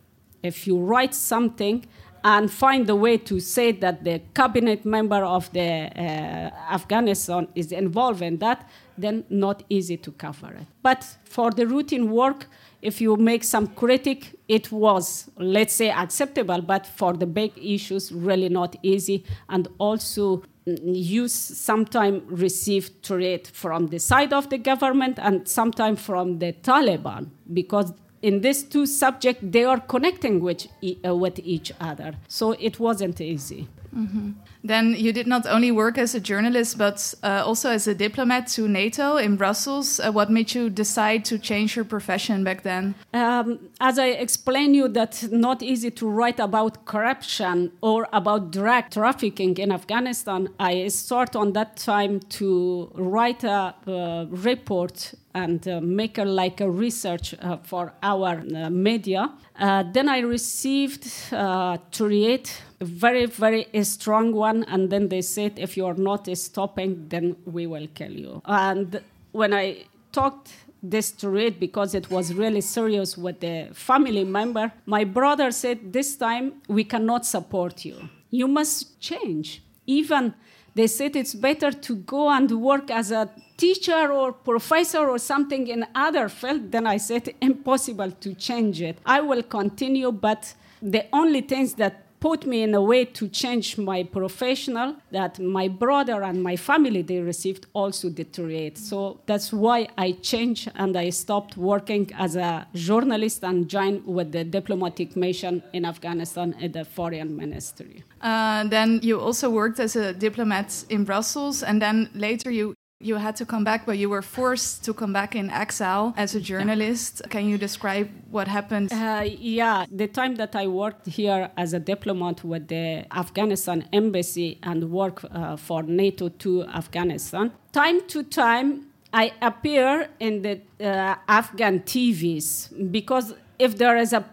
if 0.46 0.68
you 0.68 0.78
write 0.78 1.14
something 1.14 1.86
and 2.24 2.52
find 2.52 2.90
a 2.90 2.96
way 2.96 3.18
to 3.18 3.40
say 3.40 3.72
that 3.72 4.04
the 4.04 4.22
cabinet 4.34 4.86
member 4.86 5.24
of 5.24 5.52
the 5.54 5.90
uh, 5.96 6.74
Afghanistan 6.74 7.48
is 7.54 7.72
involved 7.72 8.22
in 8.22 8.38
that, 8.38 8.68
then 8.98 9.24
not 9.30 9.64
easy 9.70 9.98
to 9.98 10.12
cover 10.12 10.52
it. 10.54 10.66
But 10.82 11.04
for 11.26 11.52
the 11.52 11.68
routine 11.68 12.10
work, 12.10 12.48
if 12.86 13.02
you 13.02 13.16
make 13.18 13.44
some 13.44 13.68
critic, 13.68 14.36
it 14.48 14.72
was, 14.72 15.30
let's 15.38 15.74
say, 15.74 15.90
acceptable. 15.90 16.62
But 16.62 16.86
for 16.86 17.14
the 17.14 17.26
big 17.26 17.52
issues, 17.58 18.12
really 18.12 18.50
not 18.50 18.76
easy. 18.84 19.26
And 19.50 19.68
also, 19.80 20.44
mm, 20.68 20.80
you 20.84 21.28
sometimes 21.28 22.22
receive 22.28 22.92
threat 23.02 23.48
from 23.48 23.88
the 23.88 24.00
side 24.00 24.34
of 24.34 24.50
the 24.50 24.60
government 24.60 25.18
and 25.20 25.48
sometimes 25.48 26.00
from 26.02 26.40
the 26.40 26.54
Taliban 26.54 27.30
because 27.52 27.92
in 28.22 28.42
these 28.42 28.64
two 28.64 28.86
subjects, 28.86 29.42
they 29.44 29.64
are 29.64 29.80
connecting 29.80 30.40
with, 30.40 30.68
uh, 31.06 31.16
with 31.16 31.40
each 31.40 31.72
other. 31.80 32.16
So 32.28 32.54
it 32.54 32.80
wasn't 32.80 33.22
easy. 33.22 33.68
Mm-hmm. 33.96 34.32
Then 34.66 34.96
you 34.98 35.14
did 35.14 35.28
not 35.28 35.46
only 35.46 35.72
work 35.72 35.98
as 36.00 36.16
a 36.16 36.20
journalist, 36.20 36.78
but 36.78 37.14
uh, 37.22 37.44
also 37.46 37.70
as 37.70 37.88
a 37.88 37.94
diplomat 37.94 38.48
to 38.56 38.68
NATO 38.68 39.18
in 39.18 39.36
Brussels. 39.36 40.00
Uh, 40.00 40.12
what 40.12 40.32
made 40.32 40.56
you 40.56 40.72
decide 40.72 41.24
to 41.26 41.38
change 41.38 41.76
your 41.76 41.86
profession 41.86 42.44
back 42.44 42.64
then? 42.64 42.96
Um, 43.14 43.60
as 43.80 44.00
I 44.00 44.08
explained 44.08 44.76
you, 44.76 44.88
that 44.88 45.28
not 45.32 45.62
easy 45.62 45.92
to 45.92 46.10
write 46.10 46.40
about 46.40 46.86
corruption 46.86 47.74
or 47.82 48.08
about 48.12 48.52
drug 48.52 48.90
trafficking 48.90 49.56
in 49.58 49.72
Afghanistan. 49.72 50.50
I 50.60 50.88
start 50.88 51.36
on 51.36 51.54
that 51.54 51.78
time 51.78 52.20
to 52.40 52.92
write 52.96 53.44
a 53.44 53.76
uh, 53.88 54.26
report 54.30 55.14
and 55.36 55.68
uh, 55.68 55.82
make 55.82 56.18
a, 56.18 56.24
like 56.24 56.62
a 56.62 56.70
research 56.70 57.36
uh, 57.42 57.58
for 57.58 57.94
our 58.02 58.42
uh, 58.56 58.70
media. 58.70 59.30
Uh, 59.60 59.84
then 59.92 60.08
I 60.10 60.20
received 60.20 61.06
uh, 61.32 61.78
to 61.92 62.06
create 62.08 62.62
a 62.80 62.86
very, 62.86 63.26
very 63.26 63.68
strong 63.84 64.32
one. 64.56 64.66
And 64.68 64.90
then 64.90 65.10
they 65.10 65.22
said, 65.22 65.54
if 65.58 65.78
you're 65.78 65.96
not 65.96 66.28
stopping, 66.38 67.08
then 67.10 67.36
we 67.46 67.68
will 67.68 67.88
kill 67.94 68.12
you. 68.12 68.42
And 68.46 69.02
when 69.32 69.54
I 69.54 69.86
talked 70.12 70.54
this 70.82 71.12
to 71.12 71.30
read 71.30 71.60
because 71.60 71.96
it 71.96 72.10
was 72.12 72.34
really 72.34 72.62
serious 72.62 73.18
with 73.18 73.40
the 73.40 73.70
family 73.74 74.24
member, 74.24 74.72
my 74.86 75.04
brother 75.04 75.52
said, 75.52 75.94
this 75.94 76.16
time 76.16 76.62
we 76.68 76.84
cannot 76.84 77.26
support 77.26 77.86
you. 77.86 78.10
You 78.30 78.48
must 78.48 79.00
change. 79.00 79.62
Even 79.88 80.34
they 80.76 80.88
said 80.88 81.16
it's 81.16 81.34
better 81.34 81.72
to 81.72 81.96
go 81.96 82.30
and 82.30 82.52
work 82.52 82.92
as 82.92 83.12
a 83.12 83.30
teacher 83.56 84.12
or 84.12 84.34
professor 84.34 85.10
or 85.10 85.18
something 85.18 85.68
in 85.68 85.86
other 85.96 86.28
field. 86.28 86.72
Then 86.72 86.86
I 86.86 86.98
said 86.98 87.34
impossible 87.42 88.12
to 88.12 88.34
change 88.34 88.82
it. 88.82 88.98
I 89.06 89.22
will 89.22 89.44
continue, 89.44 90.12
but 90.12 90.54
the 90.82 91.06
only 91.14 91.42
things 91.42 91.76
that 91.76 92.05
put 92.26 92.48
me 92.48 92.64
in 92.64 92.74
a 92.74 92.82
way 92.82 93.06
to 93.06 93.28
change 93.28 93.78
my 93.78 94.02
professional 94.02 94.96
that 95.12 95.38
my 95.38 95.68
brother 95.68 96.24
and 96.24 96.42
my 96.42 96.56
family 96.56 97.04
they 97.04 97.20
received 97.20 97.68
also 97.74 98.10
deteriorate. 98.10 98.80
So 98.80 99.20
that's 99.28 99.54
why 99.54 99.88
i 99.96 100.08
changed 100.32 100.72
and 100.74 100.98
i 100.98 101.12
stopped 101.12 101.56
working 101.56 102.06
as 102.18 102.36
a 102.36 102.66
journalist 102.74 103.44
and 103.44 103.70
joined 103.70 104.08
with 104.08 104.32
the 104.32 104.44
diplomatic 104.44 105.16
mission 105.16 105.62
in 105.72 105.86
afghanistan 105.86 106.56
at 106.64 106.74
the 106.74 106.84
foreign 106.84 107.38
ministry. 107.38 108.04
Uh, 108.22 108.64
then 108.76 109.00
you 109.04 109.20
also 109.20 109.48
worked 109.52 109.80
as 109.80 109.96
a 109.96 110.12
diplomat 110.12 110.84
in 110.90 111.04
brussels 111.04 111.62
and 111.62 111.80
then 111.80 112.10
later 112.16 112.50
you 112.50 112.75
you 113.00 113.16
had 113.16 113.36
to 113.36 113.46
come 113.46 113.64
back, 113.64 113.86
but 113.86 113.98
you 113.98 114.10
were 114.10 114.22
forced 114.22 114.84
to 114.86 114.94
come 114.94 115.12
back 115.12 115.36
in 115.36 115.50
exile 115.50 116.14
as 116.16 116.34
a 116.34 116.40
journalist. 116.40 117.22
Yeah. 117.22 117.30
Can 117.30 117.50
you 117.50 117.58
describe 117.58 118.10
what 118.32 118.48
happened? 118.48 118.92
Uh, 118.92 119.24
yeah, 119.26 119.86
the 119.92 120.08
time 120.08 120.36
that 120.36 120.56
I 120.56 120.68
worked 120.68 121.08
here 121.08 121.50
as 121.58 121.74
a 121.74 121.80
diplomat 121.80 122.44
with 122.44 122.68
the 122.68 123.06
Afghanistan 123.12 123.88
embassy 123.92 124.60
and 124.64 124.92
work 124.92 125.26
uh, 125.30 125.58
for 125.58 125.84
NATO 125.84 126.30
to 126.30 126.64
Afghanistan, 126.64 127.52
time 127.74 128.02
to 128.08 128.24
time 128.24 128.88
I 129.14 129.34
appear 129.42 130.10
in 130.20 130.42
the 130.42 130.62
uh, 130.80 131.16
Afghan 131.28 131.82
TVs 131.82 132.92
because 132.92 133.34
if 133.60 133.78
there 133.78 133.98
is 133.98 134.14
a 134.14 134.26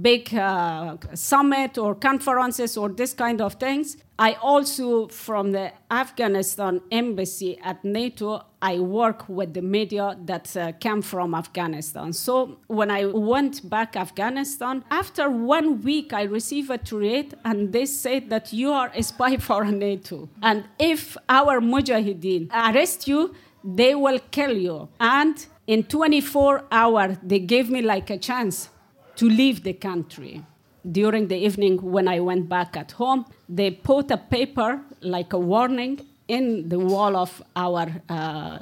big 0.00 0.34
uh, 0.34 0.96
summit 1.14 1.78
or 1.78 1.94
conferences 1.94 2.76
or 2.76 2.88
this 2.88 3.12
kind 3.14 3.40
of 3.40 3.54
things. 3.54 3.96
I 4.18 4.34
also, 4.34 5.08
from 5.08 5.52
the 5.52 5.72
Afghanistan 5.90 6.80
embassy 6.92 7.58
at 7.64 7.84
NATO, 7.84 8.44
I 8.62 8.78
work 8.78 9.28
with 9.28 9.54
the 9.54 9.62
media 9.62 10.16
that 10.24 10.56
uh, 10.56 10.72
came 10.72 11.02
from 11.02 11.34
Afghanistan. 11.34 12.12
So 12.12 12.58
when 12.68 12.90
I 12.90 13.06
went 13.06 13.68
back 13.68 13.96
Afghanistan, 13.96 14.84
after 14.90 15.28
one 15.28 15.82
week, 15.82 16.12
I 16.12 16.22
received 16.22 16.70
a 16.70 16.78
threat, 16.78 17.34
and 17.44 17.72
they 17.72 17.86
said 17.86 18.30
that 18.30 18.52
you 18.52 18.70
are 18.70 18.92
a 18.94 19.02
spy 19.02 19.36
for 19.48 19.64
NATO, 19.64 20.28
and 20.42 20.64
if 20.78 21.16
our 21.28 21.60
mujahideen 21.60 22.50
arrest 22.52 23.08
you, 23.08 23.34
they 23.64 23.94
will 23.94 24.20
kill 24.30 24.56
you. 24.56 24.88
And 25.00 25.44
in 25.66 25.84
24 25.84 26.64
hours, 26.70 27.16
they 27.22 27.40
gave 27.40 27.70
me 27.70 27.82
like 27.82 28.10
a 28.10 28.18
chance 28.18 28.68
to 29.16 29.28
leave 29.28 29.62
the 29.62 29.72
country. 29.72 30.42
During 30.90 31.28
the 31.28 31.36
evening, 31.36 31.80
when 31.80 32.08
I 32.08 32.20
went 32.20 32.48
back 32.48 32.76
at 32.76 32.92
home, 32.92 33.24
they 33.48 33.70
put 33.70 34.10
a 34.10 34.18
paper 34.18 34.82
like 35.00 35.32
a 35.32 35.38
warning 35.38 36.00
in 36.28 36.68
the 36.68 36.78
wall 36.78 37.16
of 37.16 37.42
our 37.56 38.02
uh, 38.08 38.58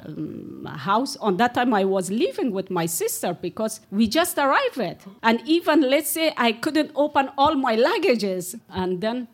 house. 0.77 1.15
On 1.17 1.37
that 1.37 1.53
time, 1.53 1.73
I 1.73 1.85
was 1.85 2.11
living 2.11 2.51
with 2.51 2.69
my 2.69 2.85
sister 2.85 3.33
because 3.33 3.81
we 3.91 4.07
just 4.07 4.37
arrived. 4.37 4.97
And 5.21 5.41
even, 5.45 5.81
let's 5.81 6.09
say, 6.09 6.33
I 6.37 6.53
couldn't 6.53 6.91
open 6.95 7.29
all 7.37 7.55
my 7.55 7.75
luggages. 7.75 8.59
And 8.69 9.01
then 9.01 9.27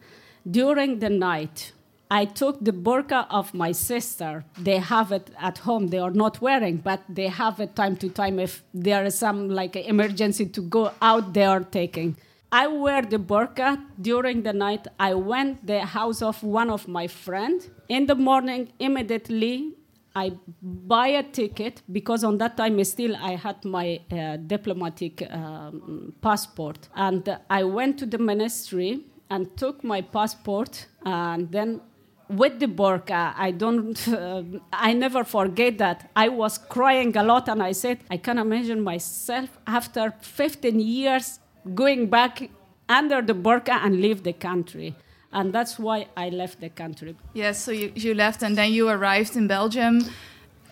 during 0.50 1.00
the 1.00 1.10
night, 1.10 1.74
I 2.12 2.25
took 2.25 2.63
the 2.63 2.72
burqa 2.72 3.28
of 3.30 3.54
my 3.54 3.72
sister. 3.72 4.44
They 4.58 4.78
have 4.78 5.12
it 5.12 5.30
at 5.39 5.60
home. 5.60 5.88
They 5.88 6.00
are 6.00 6.10
not 6.12 6.42
wearing, 6.42 6.78
but 6.78 7.01
they 7.08 7.28
have 7.28 7.60
it 7.60 7.75
time 7.75 7.98
to 7.98 8.10
time. 8.10 8.39
If 8.39 8.63
there 8.74 9.06
is 9.06 9.18
some 9.18 9.50
like 9.50 9.75
emergency 9.75 10.48
to 10.48 10.62
go 10.62 10.92
out, 11.01 11.34
they 11.34 11.44
are 11.44 11.60
taking. 11.60 12.18
I 12.51 12.66
wear 12.66 13.04
the 13.04 13.20
burqa 13.20 13.80
during 14.01 14.42
the 14.42 14.54
night. 14.54 14.88
I 15.00 15.13
went 15.13 15.68
the 15.68 15.82
house 15.82 16.24
of 16.24 16.42
one 16.44 16.72
of 16.72 16.88
my 16.88 17.06
friend. 17.06 17.62
In 17.89 18.08
the 18.08 18.16
morning, 18.16 18.70
immediately, 18.80 19.75
I 20.16 20.32
buy 20.63 21.10
a 21.10 21.22
ticket 21.22 21.84
because 21.92 22.24
on 22.24 22.39
that 22.39 22.58
time 22.58 22.84
still 22.84 23.16
I 23.16 23.36
had 23.36 23.63
my 23.63 24.00
uh, 24.12 24.38
diplomatic 24.38 25.32
um, 25.32 26.13
passport, 26.22 26.89
and 26.96 27.38
I 27.51 27.63
went 27.66 28.00
to 28.00 28.08
the 28.08 28.18
ministry 28.18 29.06
and 29.30 29.56
took 29.56 29.84
my 29.84 30.01
passport 30.01 30.88
and 31.06 31.51
then 31.51 31.82
with 32.30 32.60
the 32.60 32.68
burqa, 32.68 33.34
I 33.36 33.52
don't, 33.52 34.08
uh, 34.08 34.44
I 34.72 34.94
never 34.94 35.24
forget 35.24 35.80
that. 35.80 36.10
I 36.16 36.30
was 36.30 36.58
crying 36.58 37.18
a 37.18 37.24
lot 37.24 37.50
and 37.50 37.62
I 37.62 37.72
said, 37.72 38.00
I 38.10 38.18
can't 38.18 38.40
imagine 38.40 38.82
myself 38.82 39.50
after 39.66 40.14
15 40.22 40.80
years 40.80 41.40
going 41.74 42.08
back 42.08 42.50
under 42.88 43.22
the 43.22 43.34
burqa 43.34 43.84
and 43.84 44.00
leave 44.00 44.24
the 44.24 44.34
country. 44.34 44.96
And 45.32 45.54
that's 45.54 45.78
why 45.78 46.08
I 46.16 46.30
left 46.30 46.60
the 46.60 46.70
country. 46.70 47.16
Yes, 47.34 47.64
so 47.64 47.72
you, 47.72 47.92
you 47.96 48.14
left 48.14 48.44
and 48.44 48.58
then 48.58 48.72
you 48.72 48.90
arrived 48.90 49.36
in 49.36 49.48
Belgium. 49.48 50.02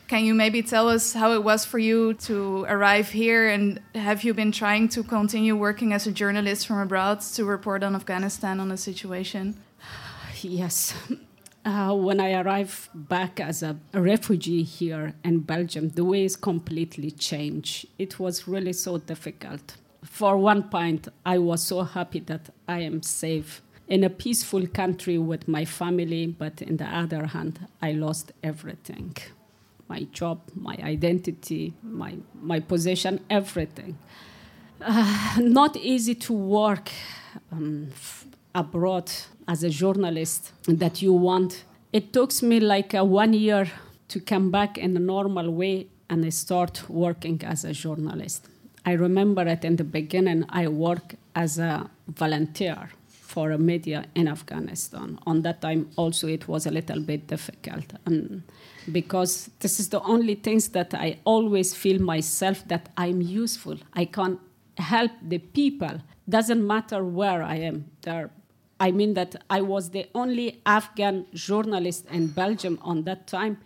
Can 0.08 0.24
you 0.24 0.34
maybe 0.34 0.62
tell 0.62 0.88
us 0.88 1.14
how 1.14 1.34
it 1.34 1.44
was 1.44 1.66
for 1.66 1.80
you 1.80 2.14
to 2.14 2.66
arrive 2.70 3.10
here 3.10 3.50
and 3.50 3.82
have 3.94 4.24
you 4.24 4.34
been 4.34 4.52
trying 4.52 4.88
to 4.90 5.04
continue 5.04 5.56
working 5.56 5.92
as 5.92 6.08
a 6.08 6.12
journalist 6.12 6.66
from 6.66 6.80
abroad 6.80 7.22
to 7.22 7.46
report 7.46 7.84
on 7.84 7.96
Afghanistan 7.96 8.60
on 8.60 8.70
the 8.70 8.78
situation? 8.78 9.56
Yes, 10.44 10.94
uh, 11.68 11.94
when 11.94 12.22
I 12.22 12.32
arrived 12.34 12.90
back 12.94 13.42
as 13.42 13.62
a, 13.62 13.76
a, 13.94 14.02
refugee 14.02 14.64
here 14.64 15.14
in 15.26 15.40
Belgium, 15.40 15.90
the 15.90 16.06
ways 16.06 16.38
completely 16.38 17.12
changed. 17.12 17.88
It 18.00 18.20
was 18.20 18.48
really 18.48 18.74
so 18.74 18.98
difficult. 18.98 19.76
for 20.04 20.38
one 20.38 20.64
point, 20.64 21.10
I 21.26 21.38
was 21.40 21.62
so 21.62 21.84
happy 21.84 22.22
that 22.22 22.50
I 22.68 22.80
am 22.80 23.04
safe 23.04 23.62
in 23.90 24.04
a 24.06 24.10
peaceful 24.10 24.66
country 24.68 25.18
with 25.18 25.48
my 25.48 25.66
family, 25.66 26.28
but 26.28 26.62
in 26.62 26.78
the 26.78 26.86
other 26.86 27.26
hand, 27.26 27.68
I 27.82 27.92
lost 27.92 28.32
everything 28.42 29.16
my 29.90 30.04
job, 30.12 30.42
my 30.54 30.78
identity, 30.84 31.74
my, 31.82 32.18
my 32.42 32.60
position, 32.60 33.22
everything. 33.30 33.98
Uh, 34.82 35.38
not 35.40 35.78
easy 35.78 36.14
to 36.14 36.34
work 36.34 36.92
um, 37.54 37.88
abroad 38.58 39.12
as 39.48 39.64
a 39.64 39.70
journalist 39.70 40.52
that 40.68 41.02
you 41.02 41.14
want. 41.14 41.64
It 41.94 42.12
took 42.12 42.32
me 42.42 42.60
like 42.60 42.94
a 42.94 43.04
one 43.04 43.34
year 43.34 43.72
to 44.10 44.20
come 44.20 44.52
back 44.52 44.78
in 44.78 44.98
a 44.98 45.00
normal 45.00 45.52
way 45.52 45.88
and 46.10 46.26
I 46.26 46.30
start 46.30 46.90
working 46.90 47.42
as 47.44 47.64
a 47.64 47.74
journalist. 47.74 48.48
I 48.86 48.94
remember 48.94 49.46
it 49.48 49.66
in 49.66 49.76
the 49.76 49.84
beginning, 49.84 50.46
I 50.50 50.68
worked 50.68 51.16
as 51.36 51.60
a 51.60 51.90
volunteer 52.08 52.90
for 53.08 53.52
a 53.52 53.58
media 53.58 54.06
in 54.16 54.28
Afghanistan. 54.28 55.20
On 55.28 55.42
that 55.42 55.62
time, 55.62 55.90
also, 55.98 56.28
it 56.28 56.48
was 56.48 56.66
a 56.66 56.72
little 56.72 57.02
bit 57.02 57.28
difficult. 57.28 57.86
And 58.06 58.44
because 58.92 59.50
this 59.60 59.80
is 59.80 59.90
the 59.90 60.02
only 60.02 60.36
things 60.36 60.70
that 60.70 60.94
I 60.94 61.18
always 61.26 61.76
feel 61.76 62.02
myself 62.02 62.66
that 62.68 62.90
I'm 62.96 63.22
useful. 63.22 63.78
I 63.94 64.06
can 64.06 64.40
help 64.78 65.12
the 65.22 65.40
people. 65.40 66.02
Doesn't 66.30 66.66
matter 66.66 67.04
where 67.04 67.44
I 67.44 67.56
am. 67.56 67.86
There, 68.02 68.30
I 68.80 68.92
mean 68.92 69.14
that 69.16 69.36
I 69.50 69.62
was 69.62 69.90
the 69.90 70.08
only 70.14 70.62
Afghan 70.66 71.26
journalist 71.34 72.06
in 72.12 72.28
Belgium 72.28 72.80
on 72.82 73.04
that 73.04 73.28
time. 73.28 73.58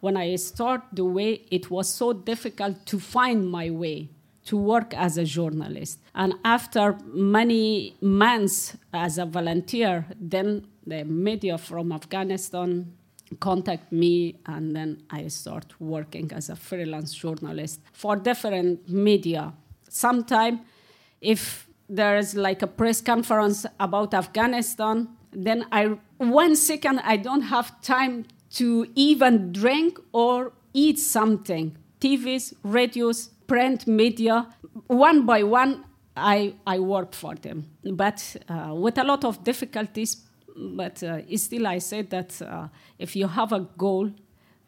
When 0.00 0.16
I 0.16 0.36
start 0.36 0.82
the 0.92 1.04
way, 1.04 1.42
it 1.50 1.70
was 1.70 1.88
so 1.88 2.12
difficult 2.12 2.84
to 2.86 2.98
find 2.98 3.50
my 3.50 3.70
way 3.70 4.10
to 4.46 4.56
work 4.56 4.94
as 4.94 5.16
a 5.16 5.24
journalist. 5.24 6.00
And 6.14 6.34
after 6.44 6.98
many 7.06 7.96
months 8.00 8.76
as 8.92 9.18
a 9.18 9.24
volunteer, 9.24 10.06
then 10.20 10.66
the 10.86 11.04
media 11.04 11.56
from 11.58 11.92
Afghanistan 11.92 12.92
contact 13.40 13.90
me 13.90 14.36
and 14.46 14.76
then 14.76 15.02
I 15.10 15.28
start 15.28 15.74
working 15.80 16.30
as 16.32 16.50
a 16.50 16.56
freelance 16.56 17.14
journalist 17.14 17.80
for 17.92 18.16
different 18.16 18.88
media. 18.88 19.52
Sometime 19.88 20.60
if 21.20 21.66
there 21.88 22.16
is 22.16 22.34
like 22.34 22.62
a 22.62 22.66
press 22.66 23.00
conference 23.00 23.66
about 23.78 24.14
Afghanistan, 24.14 25.08
then 25.32 25.66
I 25.72 25.98
one 26.18 26.56
second 26.56 27.00
I 27.00 27.16
don't 27.16 27.42
have 27.42 27.80
time 27.82 28.26
to 28.54 28.86
even 28.94 29.52
drink 29.52 29.98
or 30.12 30.52
eat 30.72 30.98
something. 30.98 31.76
TVs, 32.00 32.54
radios, 32.62 33.28
print 33.46 33.86
media, 33.86 34.46
one 34.86 35.26
by 35.26 35.42
one, 35.42 35.84
I, 36.16 36.54
I 36.66 36.78
work 36.78 37.14
for 37.14 37.34
them. 37.34 37.66
But 37.82 38.36
uh, 38.48 38.74
with 38.74 38.98
a 38.98 39.04
lot 39.04 39.24
of 39.24 39.42
difficulties, 39.42 40.24
but 40.56 41.02
uh, 41.02 41.20
still 41.36 41.66
I 41.66 41.78
say 41.78 42.02
that 42.02 42.40
uh, 42.42 42.68
if 42.98 43.16
you 43.16 43.26
have 43.26 43.52
a 43.52 43.60
goal 43.76 44.10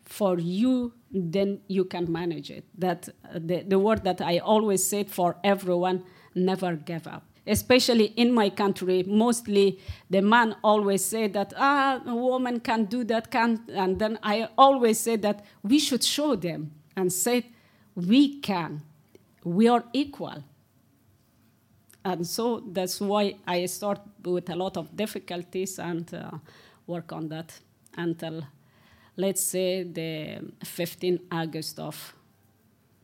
for 0.04 0.38
you, 0.38 0.92
then 1.12 1.60
you 1.68 1.84
can 1.84 2.10
manage 2.10 2.50
it. 2.50 2.64
That 2.78 3.08
uh, 3.08 3.34
the, 3.34 3.62
the 3.62 3.78
word 3.78 4.04
that 4.04 4.20
I 4.20 4.38
always 4.38 4.84
said 4.84 5.10
for 5.10 5.36
everyone, 5.44 6.04
never 6.36 6.76
gave 6.76 7.06
up. 7.06 7.24
Especially 7.46 8.06
in 8.16 8.32
my 8.32 8.50
country, 8.50 9.04
mostly 9.06 9.80
the 10.10 10.20
man 10.20 10.56
always 10.62 11.04
say 11.04 11.28
that 11.28 11.52
ah, 11.56 12.00
a 12.06 12.14
woman 12.14 12.60
can 12.60 12.84
do 12.84 13.04
that, 13.04 13.30
can, 13.30 13.64
and 13.72 13.98
then 13.98 14.18
I 14.22 14.48
always 14.58 15.00
say 15.00 15.16
that 15.16 15.44
we 15.62 15.78
should 15.78 16.04
show 16.04 16.36
them 16.36 16.72
and 16.96 17.12
say 17.12 17.46
we 17.94 18.40
can, 18.40 18.82
we 19.44 19.68
are 19.68 19.84
equal 19.92 20.42
and 22.06 22.24
so 22.24 22.62
that's 22.70 23.00
why 23.00 23.34
I 23.48 23.66
start 23.66 23.98
with 24.24 24.48
a 24.50 24.54
lot 24.54 24.76
of 24.76 24.94
difficulties 24.94 25.80
and 25.80 26.14
uh, 26.14 26.30
work 26.86 27.12
on 27.12 27.28
that 27.30 27.58
until, 27.96 28.44
let's 29.16 29.42
say, 29.42 29.82
the 29.82 30.38
15th 30.64 31.22
August 31.32 31.80
of 31.80 32.14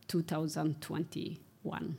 2021. 0.07 1.97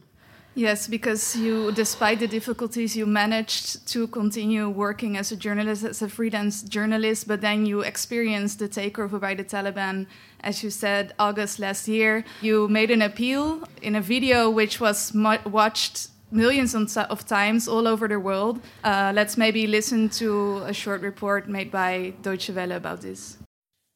Yes, 0.56 0.88
because 0.88 1.36
you, 1.36 1.72
despite 1.72 2.20
the 2.20 2.28
difficulties, 2.28 2.96
you 2.96 3.08
managed 3.08 3.88
to 3.88 4.06
continue 4.08 4.70
working 4.70 5.18
as 5.18 5.32
a 5.32 5.36
journalist, 5.36 5.84
as 5.84 6.04
a 6.04 6.08
freelance 6.08 6.62
journalist, 6.62 7.28
but 7.28 7.42
then 7.42 7.66
you 7.66 7.82
experienced 7.82 8.60
the 8.60 8.70
takeover 8.70 9.20
by 9.20 9.34
the 9.34 9.44
Taliban, 9.44 10.06
as 10.42 10.64
you 10.64 10.70
said, 10.70 11.14
August 11.18 11.58
last 11.58 11.88
year. 11.88 12.24
You 12.42 12.68
made 12.68 12.92
an 12.92 13.02
appeal 13.02 13.68
in 13.82 13.96
a 13.96 14.02
video 14.02 14.48
which 14.48 14.80
was 14.80 15.12
watched 15.46 16.10
millions 16.30 16.76
of 16.76 17.26
times 17.26 17.68
all 17.68 17.88
over 17.88 18.08
the 18.08 18.20
world. 18.20 18.62
Uh, 18.84 19.12
let's 19.16 19.38
maybe 19.38 19.66
listen 19.66 20.08
to 20.10 20.58
a 20.68 20.74
short 20.74 21.02
report 21.02 21.50
made 21.50 21.72
by 21.72 22.14
Deutsche 22.22 22.52
Welle 22.52 22.74
about 22.74 23.02
this. 23.02 23.38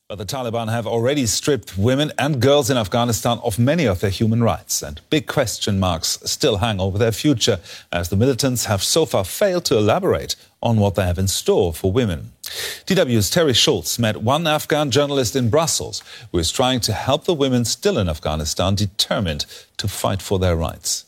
But 0.10 0.20
the 0.20 0.26
Taliban 0.26 0.72
have 0.72 0.88
already 0.88 1.26
stripped 1.26 1.78
women 1.78 2.14
and 2.18 2.42
girls 2.42 2.70
in 2.70 2.78
Afghanistan 2.78 3.40
of 3.44 3.60
many 3.60 3.86
of 3.86 4.00
their 4.00 4.10
human 4.10 4.42
rights, 4.42 4.82
and 4.82 5.02
big 5.10 5.28
question 5.28 5.82
marks 5.82 6.18
still 6.24 6.60
hang 6.60 6.80
over 6.80 6.98
their 6.98 7.12
future, 7.12 7.60
as 7.92 8.08
the 8.08 8.16
militants 8.16 8.68
have 8.68 8.82
so 8.82 9.06
far 9.06 9.26
failed 9.26 9.66
to 9.66 9.78
elaborate 9.78 10.38
on 10.64 10.78
what 10.78 10.96
they 10.96 11.06
have 11.06 11.20
in 11.20 11.28
store 11.28 11.74
for 11.74 11.92
women. 11.92 12.32
DW's 12.86 13.30
Teri 13.30 13.54
Schultz 13.54 14.00
met 14.00 14.22
one 14.22 14.48
Afghan 14.48 14.92
journalist 14.92 15.36
in 15.36 15.50
Brussels 15.50 16.02
who 16.32 16.38
is 16.38 16.54
trying 16.54 16.80
to 16.80 16.94
help 16.94 17.26
the 17.26 17.34
women 17.34 17.66
still 17.66 17.98
in 17.98 18.08
Afghanistan 18.08 18.76
determined 18.76 19.46
to 19.76 19.90
fight 19.90 20.22
for 20.22 20.40
their 20.40 20.56
rights. 20.56 21.04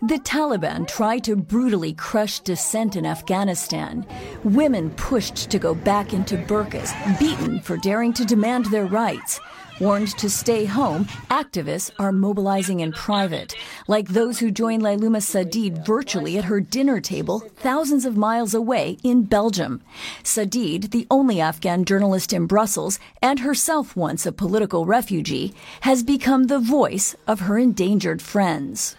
The 0.00 0.20
Taliban 0.20 0.86
tried 0.86 1.24
to 1.24 1.34
brutally 1.34 1.92
crush 1.92 2.38
dissent 2.38 2.94
in 2.94 3.04
Afghanistan. 3.04 4.06
Women 4.44 4.90
pushed 4.90 5.50
to 5.50 5.58
go 5.58 5.74
back 5.74 6.12
into 6.12 6.36
burqas, 6.36 6.92
beaten 7.18 7.60
for 7.60 7.76
daring 7.78 8.12
to 8.12 8.24
demand 8.24 8.66
their 8.66 8.86
rights. 8.86 9.40
Warned 9.80 10.16
to 10.18 10.30
stay 10.30 10.66
home, 10.66 11.06
activists 11.30 11.90
are 11.98 12.12
mobilizing 12.12 12.78
in 12.78 12.92
private, 12.92 13.56
like 13.88 14.08
those 14.08 14.38
who 14.38 14.52
joined 14.52 14.82
Lailuma 14.82 15.20
Sadid 15.20 15.84
virtually 15.84 16.38
at 16.38 16.44
her 16.44 16.60
dinner 16.60 17.00
table 17.00 17.40
thousands 17.56 18.04
of 18.04 18.16
miles 18.16 18.54
away 18.54 18.98
in 19.02 19.24
Belgium. 19.24 19.82
Sadid, 20.22 20.92
the 20.92 21.08
only 21.10 21.40
Afghan 21.40 21.84
journalist 21.84 22.32
in 22.32 22.46
Brussels 22.46 23.00
and 23.20 23.40
herself 23.40 23.96
once 23.96 24.26
a 24.26 24.32
political 24.32 24.86
refugee, 24.86 25.54
has 25.80 26.04
become 26.04 26.44
the 26.44 26.60
voice 26.60 27.16
of 27.26 27.40
her 27.40 27.58
endangered 27.58 28.22
friends. 28.22 28.96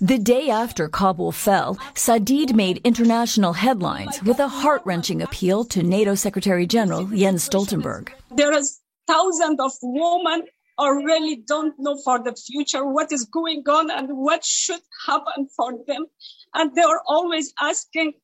The 0.00 0.18
day 0.18 0.50
after 0.50 0.88
Kabul 0.88 1.30
fell, 1.30 1.76
Sadid 1.94 2.52
made 2.52 2.80
international 2.82 3.52
headlines 3.52 4.20
with 4.24 4.40
a 4.40 4.48
heart 4.48 4.82
wrenching 4.84 5.22
appeal 5.22 5.64
to 5.66 5.84
NATO 5.84 6.16
Secretary 6.16 6.66
General 6.66 7.04
Jens 7.06 7.48
Stoltenberg. 7.48 8.10
There 8.32 8.52
are 8.52 8.62
thousands 9.06 9.60
of 9.60 9.72
women 9.82 10.48
who 10.78 11.04
really 11.04 11.36
don't 11.46 11.74
know 11.78 11.96
for 12.04 12.18
the 12.18 12.34
future 12.34 12.84
what 12.84 13.12
is 13.12 13.24
going 13.26 13.62
on 13.68 13.88
and 13.92 14.08
what 14.10 14.44
should 14.44 14.80
happen 15.06 15.46
for 15.56 15.78
them. 15.86 16.06
And 16.54 16.74
they 16.74 16.82
are 16.82 17.00
always 17.06 17.54
asking, 17.60 18.14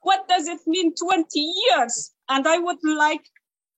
what 0.00 0.26
does 0.26 0.48
it 0.48 0.58
mean 0.66 0.94
20 0.96 1.38
years? 1.38 2.10
And 2.28 2.44
I 2.48 2.58
would 2.58 2.82
like 2.82 3.24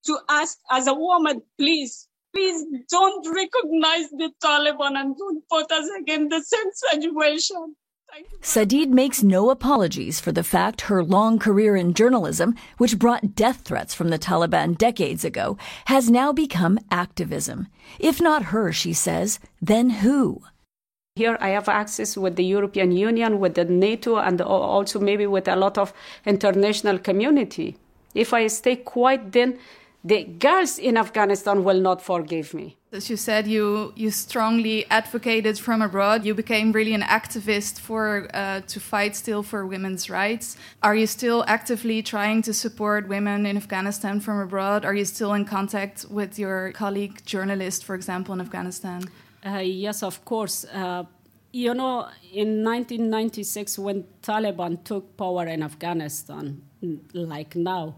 to 0.07 0.19
ask 0.31 0.57
as 0.71 0.87
a 0.87 0.95
woman, 0.95 1.43
please 1.59 2.09
please 2.35 2.65
don't 2.91 3.27
recognize 3.27 4.11
the 4.11 4.31
Taliban 4.43 4.97
and 4.97 5.17
don't 5.17 5.43
put 5.49 5.71
us 5.71 5.89
again 6.01 6.23
in 6.23 6.29
the 6.29 6.43
same 6.43 6.71
situation. 6.73 7.77
Sadid 8.43 8.91
makes 8.91 9.23
no 9.23 9.49
apologies 9.49 10.21
for 10.21 10.33
the 10.33 10.43
fact 10.43 10.83
her 10.83 11.03
long 11.03 11.39
career 11.39 11.77
in 11.77 11.95
journalism, 11.95 12.55
which 12.77 12.99
brought 12.99 13.35
death 13.35 13.63
threats 13.63 13.95
from 13.95 14.09
the 14.09 14.19
Taliban 14.19 14.77
decades 14.77 15.25
ago, 15.25 15.57
has 15.87 16.11
now 16.11 16.31
become 16.31 16.79
activism. 16.91 17.69
If 17.99 18.21
not 18.21 18.45
her, 18.45 18.71
she 18.71 18.93
says, 18.93 19.41
then 19.63 19.89
who? 19.89 20.43
Here 21.17 21.39
I 21.41 21.51
have 21.51 21.71
access 21.71 22.17
with 22.17 22.37
the 22.37 22.45
European 22.45 22.93
Union, 22.93 23.39
with 23.39 23.55
the 23.55 23.65
NATO, 23.65 24.17
and 24.17 24.41
also 24.43 25.01
maybe 25.01 25.27
with 25.27 25.49
a 25.49 25.57
lot 25.57 25.79
of 25.79 25.95
international 26.27 26.99
community. 26.99 27.77
If 28.15 28.35
I 28.35 28.47
stay 28.49 28.77
quiet, 28.77 29.33
then 29.33 29.59
the 30.05 30.25
girls 30.25 30.79
in 30.79 30.97
Afghanistan 30.97 31.63
will 31.63 31.81
not 31.81 32.03
forgive 32.03 32.55
me. 32.55 32.77
As 32.93 33.09
you 33.09 33.17
said, 33.17 33.47
you 33.47 33.93
you 33.97 34.11
strongly 34.11 34.85
advocated 34.91 35.59
from 35.59 35.81
abroad. 35.81 36.25
You 36.25 36.35
became 36.35 36.73
really 36.73 36.93
an 36.93 37.03
activist 37.03 37.79
for 37.79 38.29
uh, 38.35 38.61
to 38.67 38.81
fight 38.81 39.17
still 39.17 39.43
for 39.43 39.65
women's 39.65 40.11
rights. 40.11 40.57
Are 40.83 40.95
you 40.95 41.07
still 41.07 41.45
actively 41.47 42.03
trying 42.03 42.43
to 42.43 42.53
support 42.53 43.09
women 43.09 43.47
in 43.47 43.57
Afghanistan 43.57 44.21
from 44.21 44.41
abroad? 44.41 44.85
Are 44.85 44.95
you 44.95 45.05
still 45.05 45.33
in 45.35 45.45
contact 45.45 46.05
with 46.11 46.39
your 46.39 46.73
colleague 46.73 47.25
journalist, 47.25 47.85
for 47.85 47.95
example, 47.95 48.35
in 48.35 48.41
Afghanistan? 48.41 49.03
Uh, 49.47 49.59
yes, 49.59 50.03
of 50.03 50.25
course. 50.25 50.65
Uh, 50.65 51.05
you 51.53 51.75
know, 51.75 52.09
in 52.33 52.65
1996, 52.65 53.79
when 53.79 54.05
Taliban 54.23 54.83
took 54.85 55.17
power 55.17 55.47
in 55.47 55.63
Afghanistan, 55.63 56.63
like 57.15 57.55
now, 57.57 57.97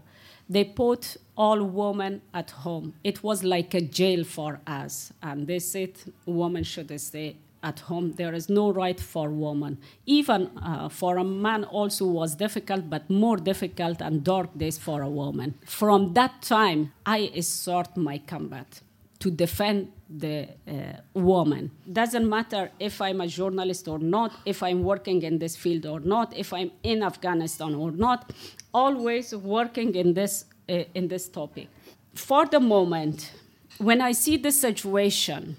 they 0.49 0.63
put 0.63 1.17
all 1.37 1.63
women 1.63 2.21
at 2.33 2.51
home. 2.51 2.93
It 3.03 3.23
was 3.23 3.43
like 3.43 3.73
a 3.73 3.81
jail 3.81 4.23
for 4.23 4.59
us. 4.65 5.13
And 5.21 5.47
they 5.47 5.59
said 5.59 5.91
women 6.25 6.63
should 6.63 6.99
stay 6.99 7.37
at 7.63 7.79
home. 7.79 8.13
There 8.13 8.33
is 8.33 8.47
no 8.47 8.71
right 8.71 8.99
for 8.99 9.29
woman. 9.29 9.77
Even 10.05 10.51
uh, 10.57 10.87
for 10.89 11.17
a 11.17 11.23
man 11.23 11.63
also 11.63 12.05
was 12.05 12.35
difficult, 12.35 12.89
but 12.89 13.09
more 13.09 13.37
difficult 13.37 14.01
and 14.01 14.23
dark 14.23 14.55
days 14.57 14.77
for 14.77 15.01
a 15.01 15.09
woman. 15.09 15.55
From 15.65 16.13
that 16.13 16.41
time, 16.41 16.93
I 17.05 17.31
start 17.39 17.97
my 17.97 18.19
combat 18.19 18.81
to 19.19 19.31
defend 19.31 19.91
the 20.07 20.47
uh, 20.67 20.73
woman. 21.13 21.71
Doesn't 21.91 22.29
matter 22.29 22.69
if 22.79 23.01
I'm 23.01 23.21
a 23.21 23.27
journalist 23.27 23.87
or 23.87 23.97
not, 23.97 24.31
if 24.45 24.61
I'm 24.61 24.83
working 24.83 25.23
in 25.23 25.39
this 25.39 25.55
field 25.55 25.85
or 25.87 25.99
not, 25.99 26.35
if 26.37 26.53
I'm 26.53 26.71
in 26.83 27.01
Afghanistan 27.01 27.73
or 27.73 27.91
not. 27.91 28.31
Always 28.73 29.33
working 29.33 29.95
in 29.95 30.13
this 30.13 30.45
Uh, 30.67 30.83
in 30.95 31.07
this 31.07 31.29
topic. 31.29 31.67
For 32.15 32.47
the 32.47 32.59
moment, 32.59 33.33
when 33.77 34.01
I 34.01 34.13
see 34.13 34.35
the 34.35 34.51
situation 34.51 35.57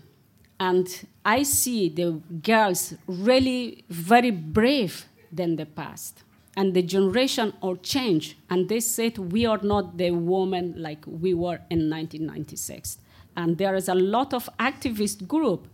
and 0.59 0.89
I 1.25 1.45
see 1.45 1.89
the 1.89 2.21
girls 2.43 2.93
really 3.07 3.85
very 3.89 4.33
brave 4.33 5.07
than 5.31 5.55
the 5.55 5.67
past, 5.67 6.25
and 6.57 6.75
the 6.75 6.83
generation 6.83 7.53
or 7.61 7.77
change, 7.77 8.37
and 8.51 8.69
they 8.69 8.81
said 8.81 9.17
we 9.19 9.47
are 9.47 9.61
not 9.63 9.97
the 9.97 10.11
women 10.11 10.75
like 10.77 11.05
we 11.07 11.35
were 11.35 11.61
in 11.71 11.89
1996. 11.89 12.99
And 13.37 13.59
there 13.59 13.77
is 13.77 13.89
a 13.89 13.95
lot 13.95 14.35
of 14.35 14.49
activist 14.59 15.29
group. 15.29 15.69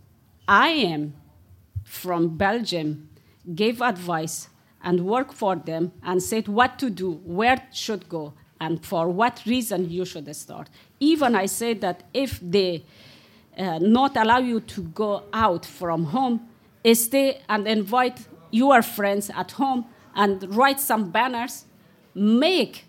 I 0.47 0.69
am 0.69 1.15
from 1.83 2.37
Belgium, 2.37 3.09
gave 3.55 3.81
advice 3.81 4.49
and 4.83 5.07
work 5.07 5.33
for 5.33 5.55
them 5.55 5.93
and 6.03 6.21
said 6.21 6.47
what 6.47 6.77
to 6.77 6.91
do, 6.91 7.13
where 7.23 7.67
should 7.71 8.07
go, 8.09 8.33
and 8.63 8.83
for 8.85 9.09
what 9.09 9.43
reason 9.45 9.89
you 9.89 10.05
should 10.05 10.33
start. 10.35 10.69
Even 10.99 11.35
I 11.35 11.47
say 11.47 11.73
that 11.75 12.03
if 12.13 12.39
they 12.41 12.83
uh, 13.57 13.77
not 13.79 14.15
allow 14.15 14.39
you 14.39 14.61
to 14.61 14.81
go 14.81 15.23
out 15.33 15.65
from 15.65 16.05
home, 16.05 16.47
stay 16.93 17.41
and 17.49 17.67
invite 17.67 18.25
your 18.51 18.81
friends 18.81 19.29
at 19.29 19.51
home 19.51 19.85
and 20.15 20.55
write 20.55 20.79
some 20.79 21.11
banners, 21.11 21.65
make 22.15 22.85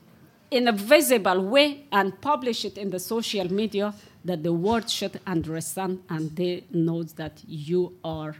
in 0.50 0.68
a 0.68 0.72
visible 0.72 1.40
way 1.40 1.84
and 1.90 2.20
publish 2.20 2.64
it 2.64 2.78
in 2.78 2.90
the 2.90 3.00
social 3.00 3.52
media 3.52 3.92
that 4.24 4.44
the 4.44 4.52
world 4.52 4.88
should 4.88 5.20
understand 5.26 6.02
and 6.08 6.36
they 6.36 6.62
knows 6.70 7.14
that 7.14 7.42
you 7.48 7.92
are 8.04 8.36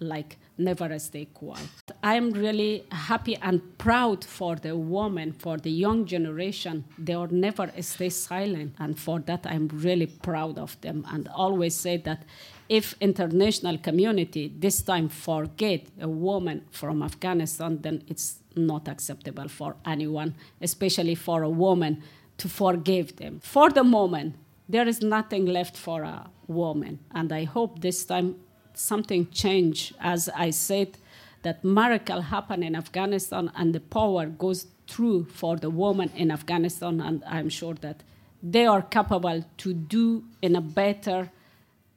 like 0.00 0.38
never 0.58 0.98
stay 0.98 1.26
quiet. 1.26 1.68
I'm 2.02 2.30
really 2.30 2.84
happy 2.90 3.36
and 3.36 3.60
proud 3.78 4.24
for 4.24 4.56
the 4.56 4.76
women, 4.76 5.32
for 5.32 5.56
the 5.56 5.70
young 5.70 6.04
generation. 6.04 6.84
They 6.98 7.16
will 7.16 7.32
never 7.32 7.70
stay 7.80 8.10
silent, 8.10 8.74
and 8.78 8.98
for 8.98 9.20
that 9.20 9.46
I'm 9.46 9.68
really 9.68 10.06
proud 10.06 10.58
of 10.58 10.80
them. 10.80 11.04
And 11.10 11.28
always 11.28 11.74
say 11.74 11.96
that 11.98 12.24
if 12.68 12.94
international 13.00 13.78
community 13.78 14.52
this 14.58 14.82
time 14.82 15.08
forget 15.08 15.86
a 16.00 16.08
woman 16.08 16.66
from 16.70 17.02
Afghanistan, 17.02 17.80
then 17.80 18.02
it's 18.08 18.40
not 18.56 18.88
acceptable 18.88 19.48
for 19.48 19.76
anyone, 19.86 20.34
especially 20.60 21.14
for 21.14 21.42
a 21.42 21.48
woman, 21.48 22.02
to 22.38 22.48
forgive 22.48 23.16
them. 23.16 23.40
For 23.40 23.70
the 23.70 23.84
moment, 23.84 24.34
there 24.68 24.86
is 24.86 25.00
nothing 25.00 25.46
left 25.46 25.76
for 25.76 26.02
a 26.02 26.28
woman, 26.46 26.98
and 27.12 27.32
I 27.32 27.44
hope 27.44 27.80
this 27.80 28.04
time 28.04 28.36
something 28.78 29.28
change. 29.30 29.92
As 30.00 30.28
I 30.28 30.50
said, 30.50 30.98
that 31.42 31.64
miracle 31.64 32.20
happen 32.20 32.62
in 32.62 32.74
Afghanistan, 32.74 33.50
and 33.56 33.74
the 33.74 33.80
power 33.80 34.26
goes 34.26 34.66
through 34.86 35.24
for 35.24 35.56
the 35.56 35.70
woman 35.70 36.10
in 36.16 36.30
Afghanistan, 36.30 37.00
and 37.00 37.22
I'm 37.26 37.48
sure 37.48 37.74
that 37.74 38.02
they 38.42 38.66
are 38.66 38.82
capable 38.82 39.44
to 39.58 39.74
do 39.74 40.24
in 40.40 40.56
a 40.56 40.60
better 40.60 41.30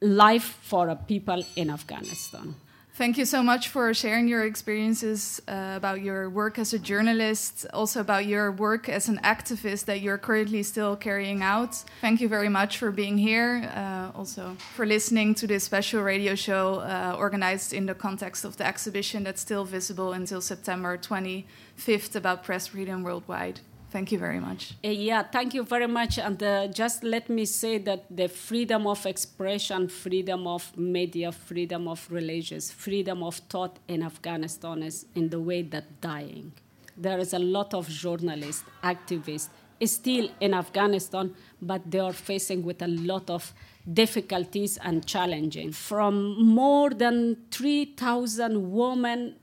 life 0.00 0.58
for 0.62 0.88
a 0.88 0.96
people 0.96 1.44
in 1.56 1.70
Afghanistan. 1.70 2.54
Thank 2.94 3.16
you 3.16 3.24
so 3.24 3.42
much 3.42 3.68
for 3.68 3.94
sharing 3.94 4.28
your 4.28 4.44
experiences 4.44 5.40
uh, 5.48 5.72
about 5.76 6.02
your 6.02 6.28
work 6.28 6.58
as 6.58 6.74
a 6.74 6.78
journalist, 6.78 7.64
also 7.72 8.00
about 8.00 8.26
your 8.26 8.52
work 8.52 8.86
as 8.86 9.08
an 9.08 9.18
activist 9.24 9.86
that 9.86 10.02
you're 10.02 10.18
currently 10.18 10.62
still 10.62 10.94
carrying 10.94 11.42
out. 11.42 11.74
Thank 12.02 12.20
you 12.20 12.28
very 12.28 12.50
much 12.50 12.76
for 12.76 12.90
being 12.90 13.16
here, 13.16 13.66
uh, 13.74 14.10
also 14.14 14.58
for 14.74 14.84
listening 14.84 15.34
to 15.36 15.46
this 15.46 15.64
special 15.64 16.02
radio 16.02 16.34
show 16.34 16.80
uh, 16.80 17.16
organized 17.18 17.72
in 17.72 17.86
the 17.86 17.94
context 17.94 18.44
of 18.44 18.58
the 18.58 18.66
exhibition 18.66 19.24
that's 19.24 19.40
still 19.40 19.64
visible 19.64 20.12
until 20.12 20.42
September 20.42 20.98
25th 20.98 22.14
about 22.14 22.44
press 22.44 22.66
freedom 22.66 23.02
worldwide. 23.02 23.60
Thank 23.92 24.10
you 24.10 24.18
very 24.18 24.40
much. 24.40 24.72
Uh, 24.82 24.88
yeah, 24.88 25.22
thank 25.22 25.52
you 25.52 25.64
very 25.64 25.86
much. 25.86 26.18
And 26.18 26.42
uh, 26.42 26.66
just 26.68 27.04
let 27.04 27.28
me 27.28 27.44
say 27.44 27.76
that 27.76 28.06
the 28.10 28.26
freedom 28.26 28.86
of 28.86 29.04
expression, 29.04 29.86
freedom 29.86 30.46
of 30.46 30.74
media, 30.78 31.30
freedom 31.30 31.86
of 31.86 32.10
religious, 32.10 32.70
freedom 32.70 33.22
of 33.22 33.34
thought 33.50 33.78
in 33.88 34.02
Afghanistan 34.02 34.82
is 34.82 35.04
in 35.14 35.28
the 35.28 35.38
way 35.38 35.60
that 35.60 36.00
dying. 36.00 36.52
There 36.96 37.18
is 37.18 37.34
a 37.34 37.38
lot 37.38 37.74
of 37.74 37.86
journalists, 37.86 38.64
activists, 38.82 39.50
still 39.84 40.30
in 40.40 40.54
Afghanistan, 40.54 41.34
but 41.60 41.82
they 41.90 41.98
are 41.98 42.14
facing 42.14 42.62
with 42.62 42.80
a 42.80 42.88
lot 42.88 43.28
of 43.28 43.52
difficulties 43.92 44.78
and 44.78 45.04
challenges. 45.04 45.76
From 45.76 46.42
more 46.46 46.88
than 46.88 47.36
3,000 47.50 48.72
women 48.72 49.36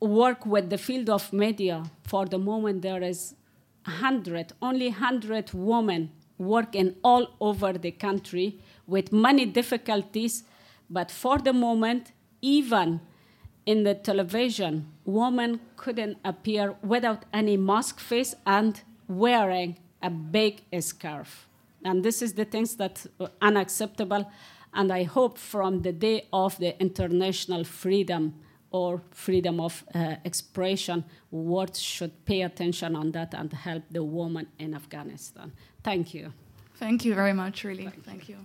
work 0.00 0.46
with 0.46 0.70
the 0.70 0.78
field 0.78 1.10
of 1.10 1.30
media, 1.34 1.82
for 2.04 2.24
the 2.24 2.38
moment 2.38 2.80
there 2.80 3.02
is 3.02 3.34
100, 3.84 4.52
only 4.60 4.88
100 4.88 5.52
women 5.52 6.10
working 6.38 6.96
all 7.02 7.28
over 7.40 7.72
the 7.72 7.90
country 7.90 8.60
with 8.86 9.12
many 9.12 9.46
difficulties, 9.46 10.44
but 10.90 11.10
for 11.10 11.38
the 11.38 11.52
moment, 11.52 12.12
even 12.40 13.00
in 13.64 13.84
the 13.84 13.94
television, 13.94 14.86
women 15.04 15.60
couldn't 15.76 16.18
appear 16.24 16.74
without 16.82 17.24
any 17.32 17.56
mask 17.56 18.00
face 18.00 18.34
and 18.46 18.82
wearing 19.08 19.78
a 20.02 20.10
big 20.10 20.62
scarf. 20.80 21.48
And 21.84 22.04
this 22.04 22.22
is 22.22 22.34
the 22.34 22.44
things 22.44 22.76
that 22.76 23.06
are 23.20 23.30
unacceptable. 23.40 24.30
And 24.74 24.92
I 24.92 25.04
hope 25.04 25.38
from 25.38 25.82
the 25.82 25.92
day 25.92 26.28
of 26.32 26.58
the 26.58 26.80
international 26.80 27.64
freedom 27.64 28.34
or 28.72 29.00
freedom 29.10 29.60
of 29.60 29.84
uh, 29.94 30.16
expression, 30.24 31.04
what 31.30 31.76
should 31.76 32.24
pay 32.24 32.42
attention 32.42 32.96
on 32.96 33.12
that 33.12 33.34
and 33.34 33.52
help 33.52 33.82
the 33.90 34.02
woman 34.02 34.46
in 34.58 34.74
Afghanistan. 34.74 35.52
Thank 35.82 36.14
you. 36.14 36.32
Thank 36.76 37.04
you 37.04 37.14
very 37.14 37.32
much, 37.32 37.64
really. 37.64 37.84
Thank, 37.84 38.04
Thank 38.04 38.28
you. 38.28 38.36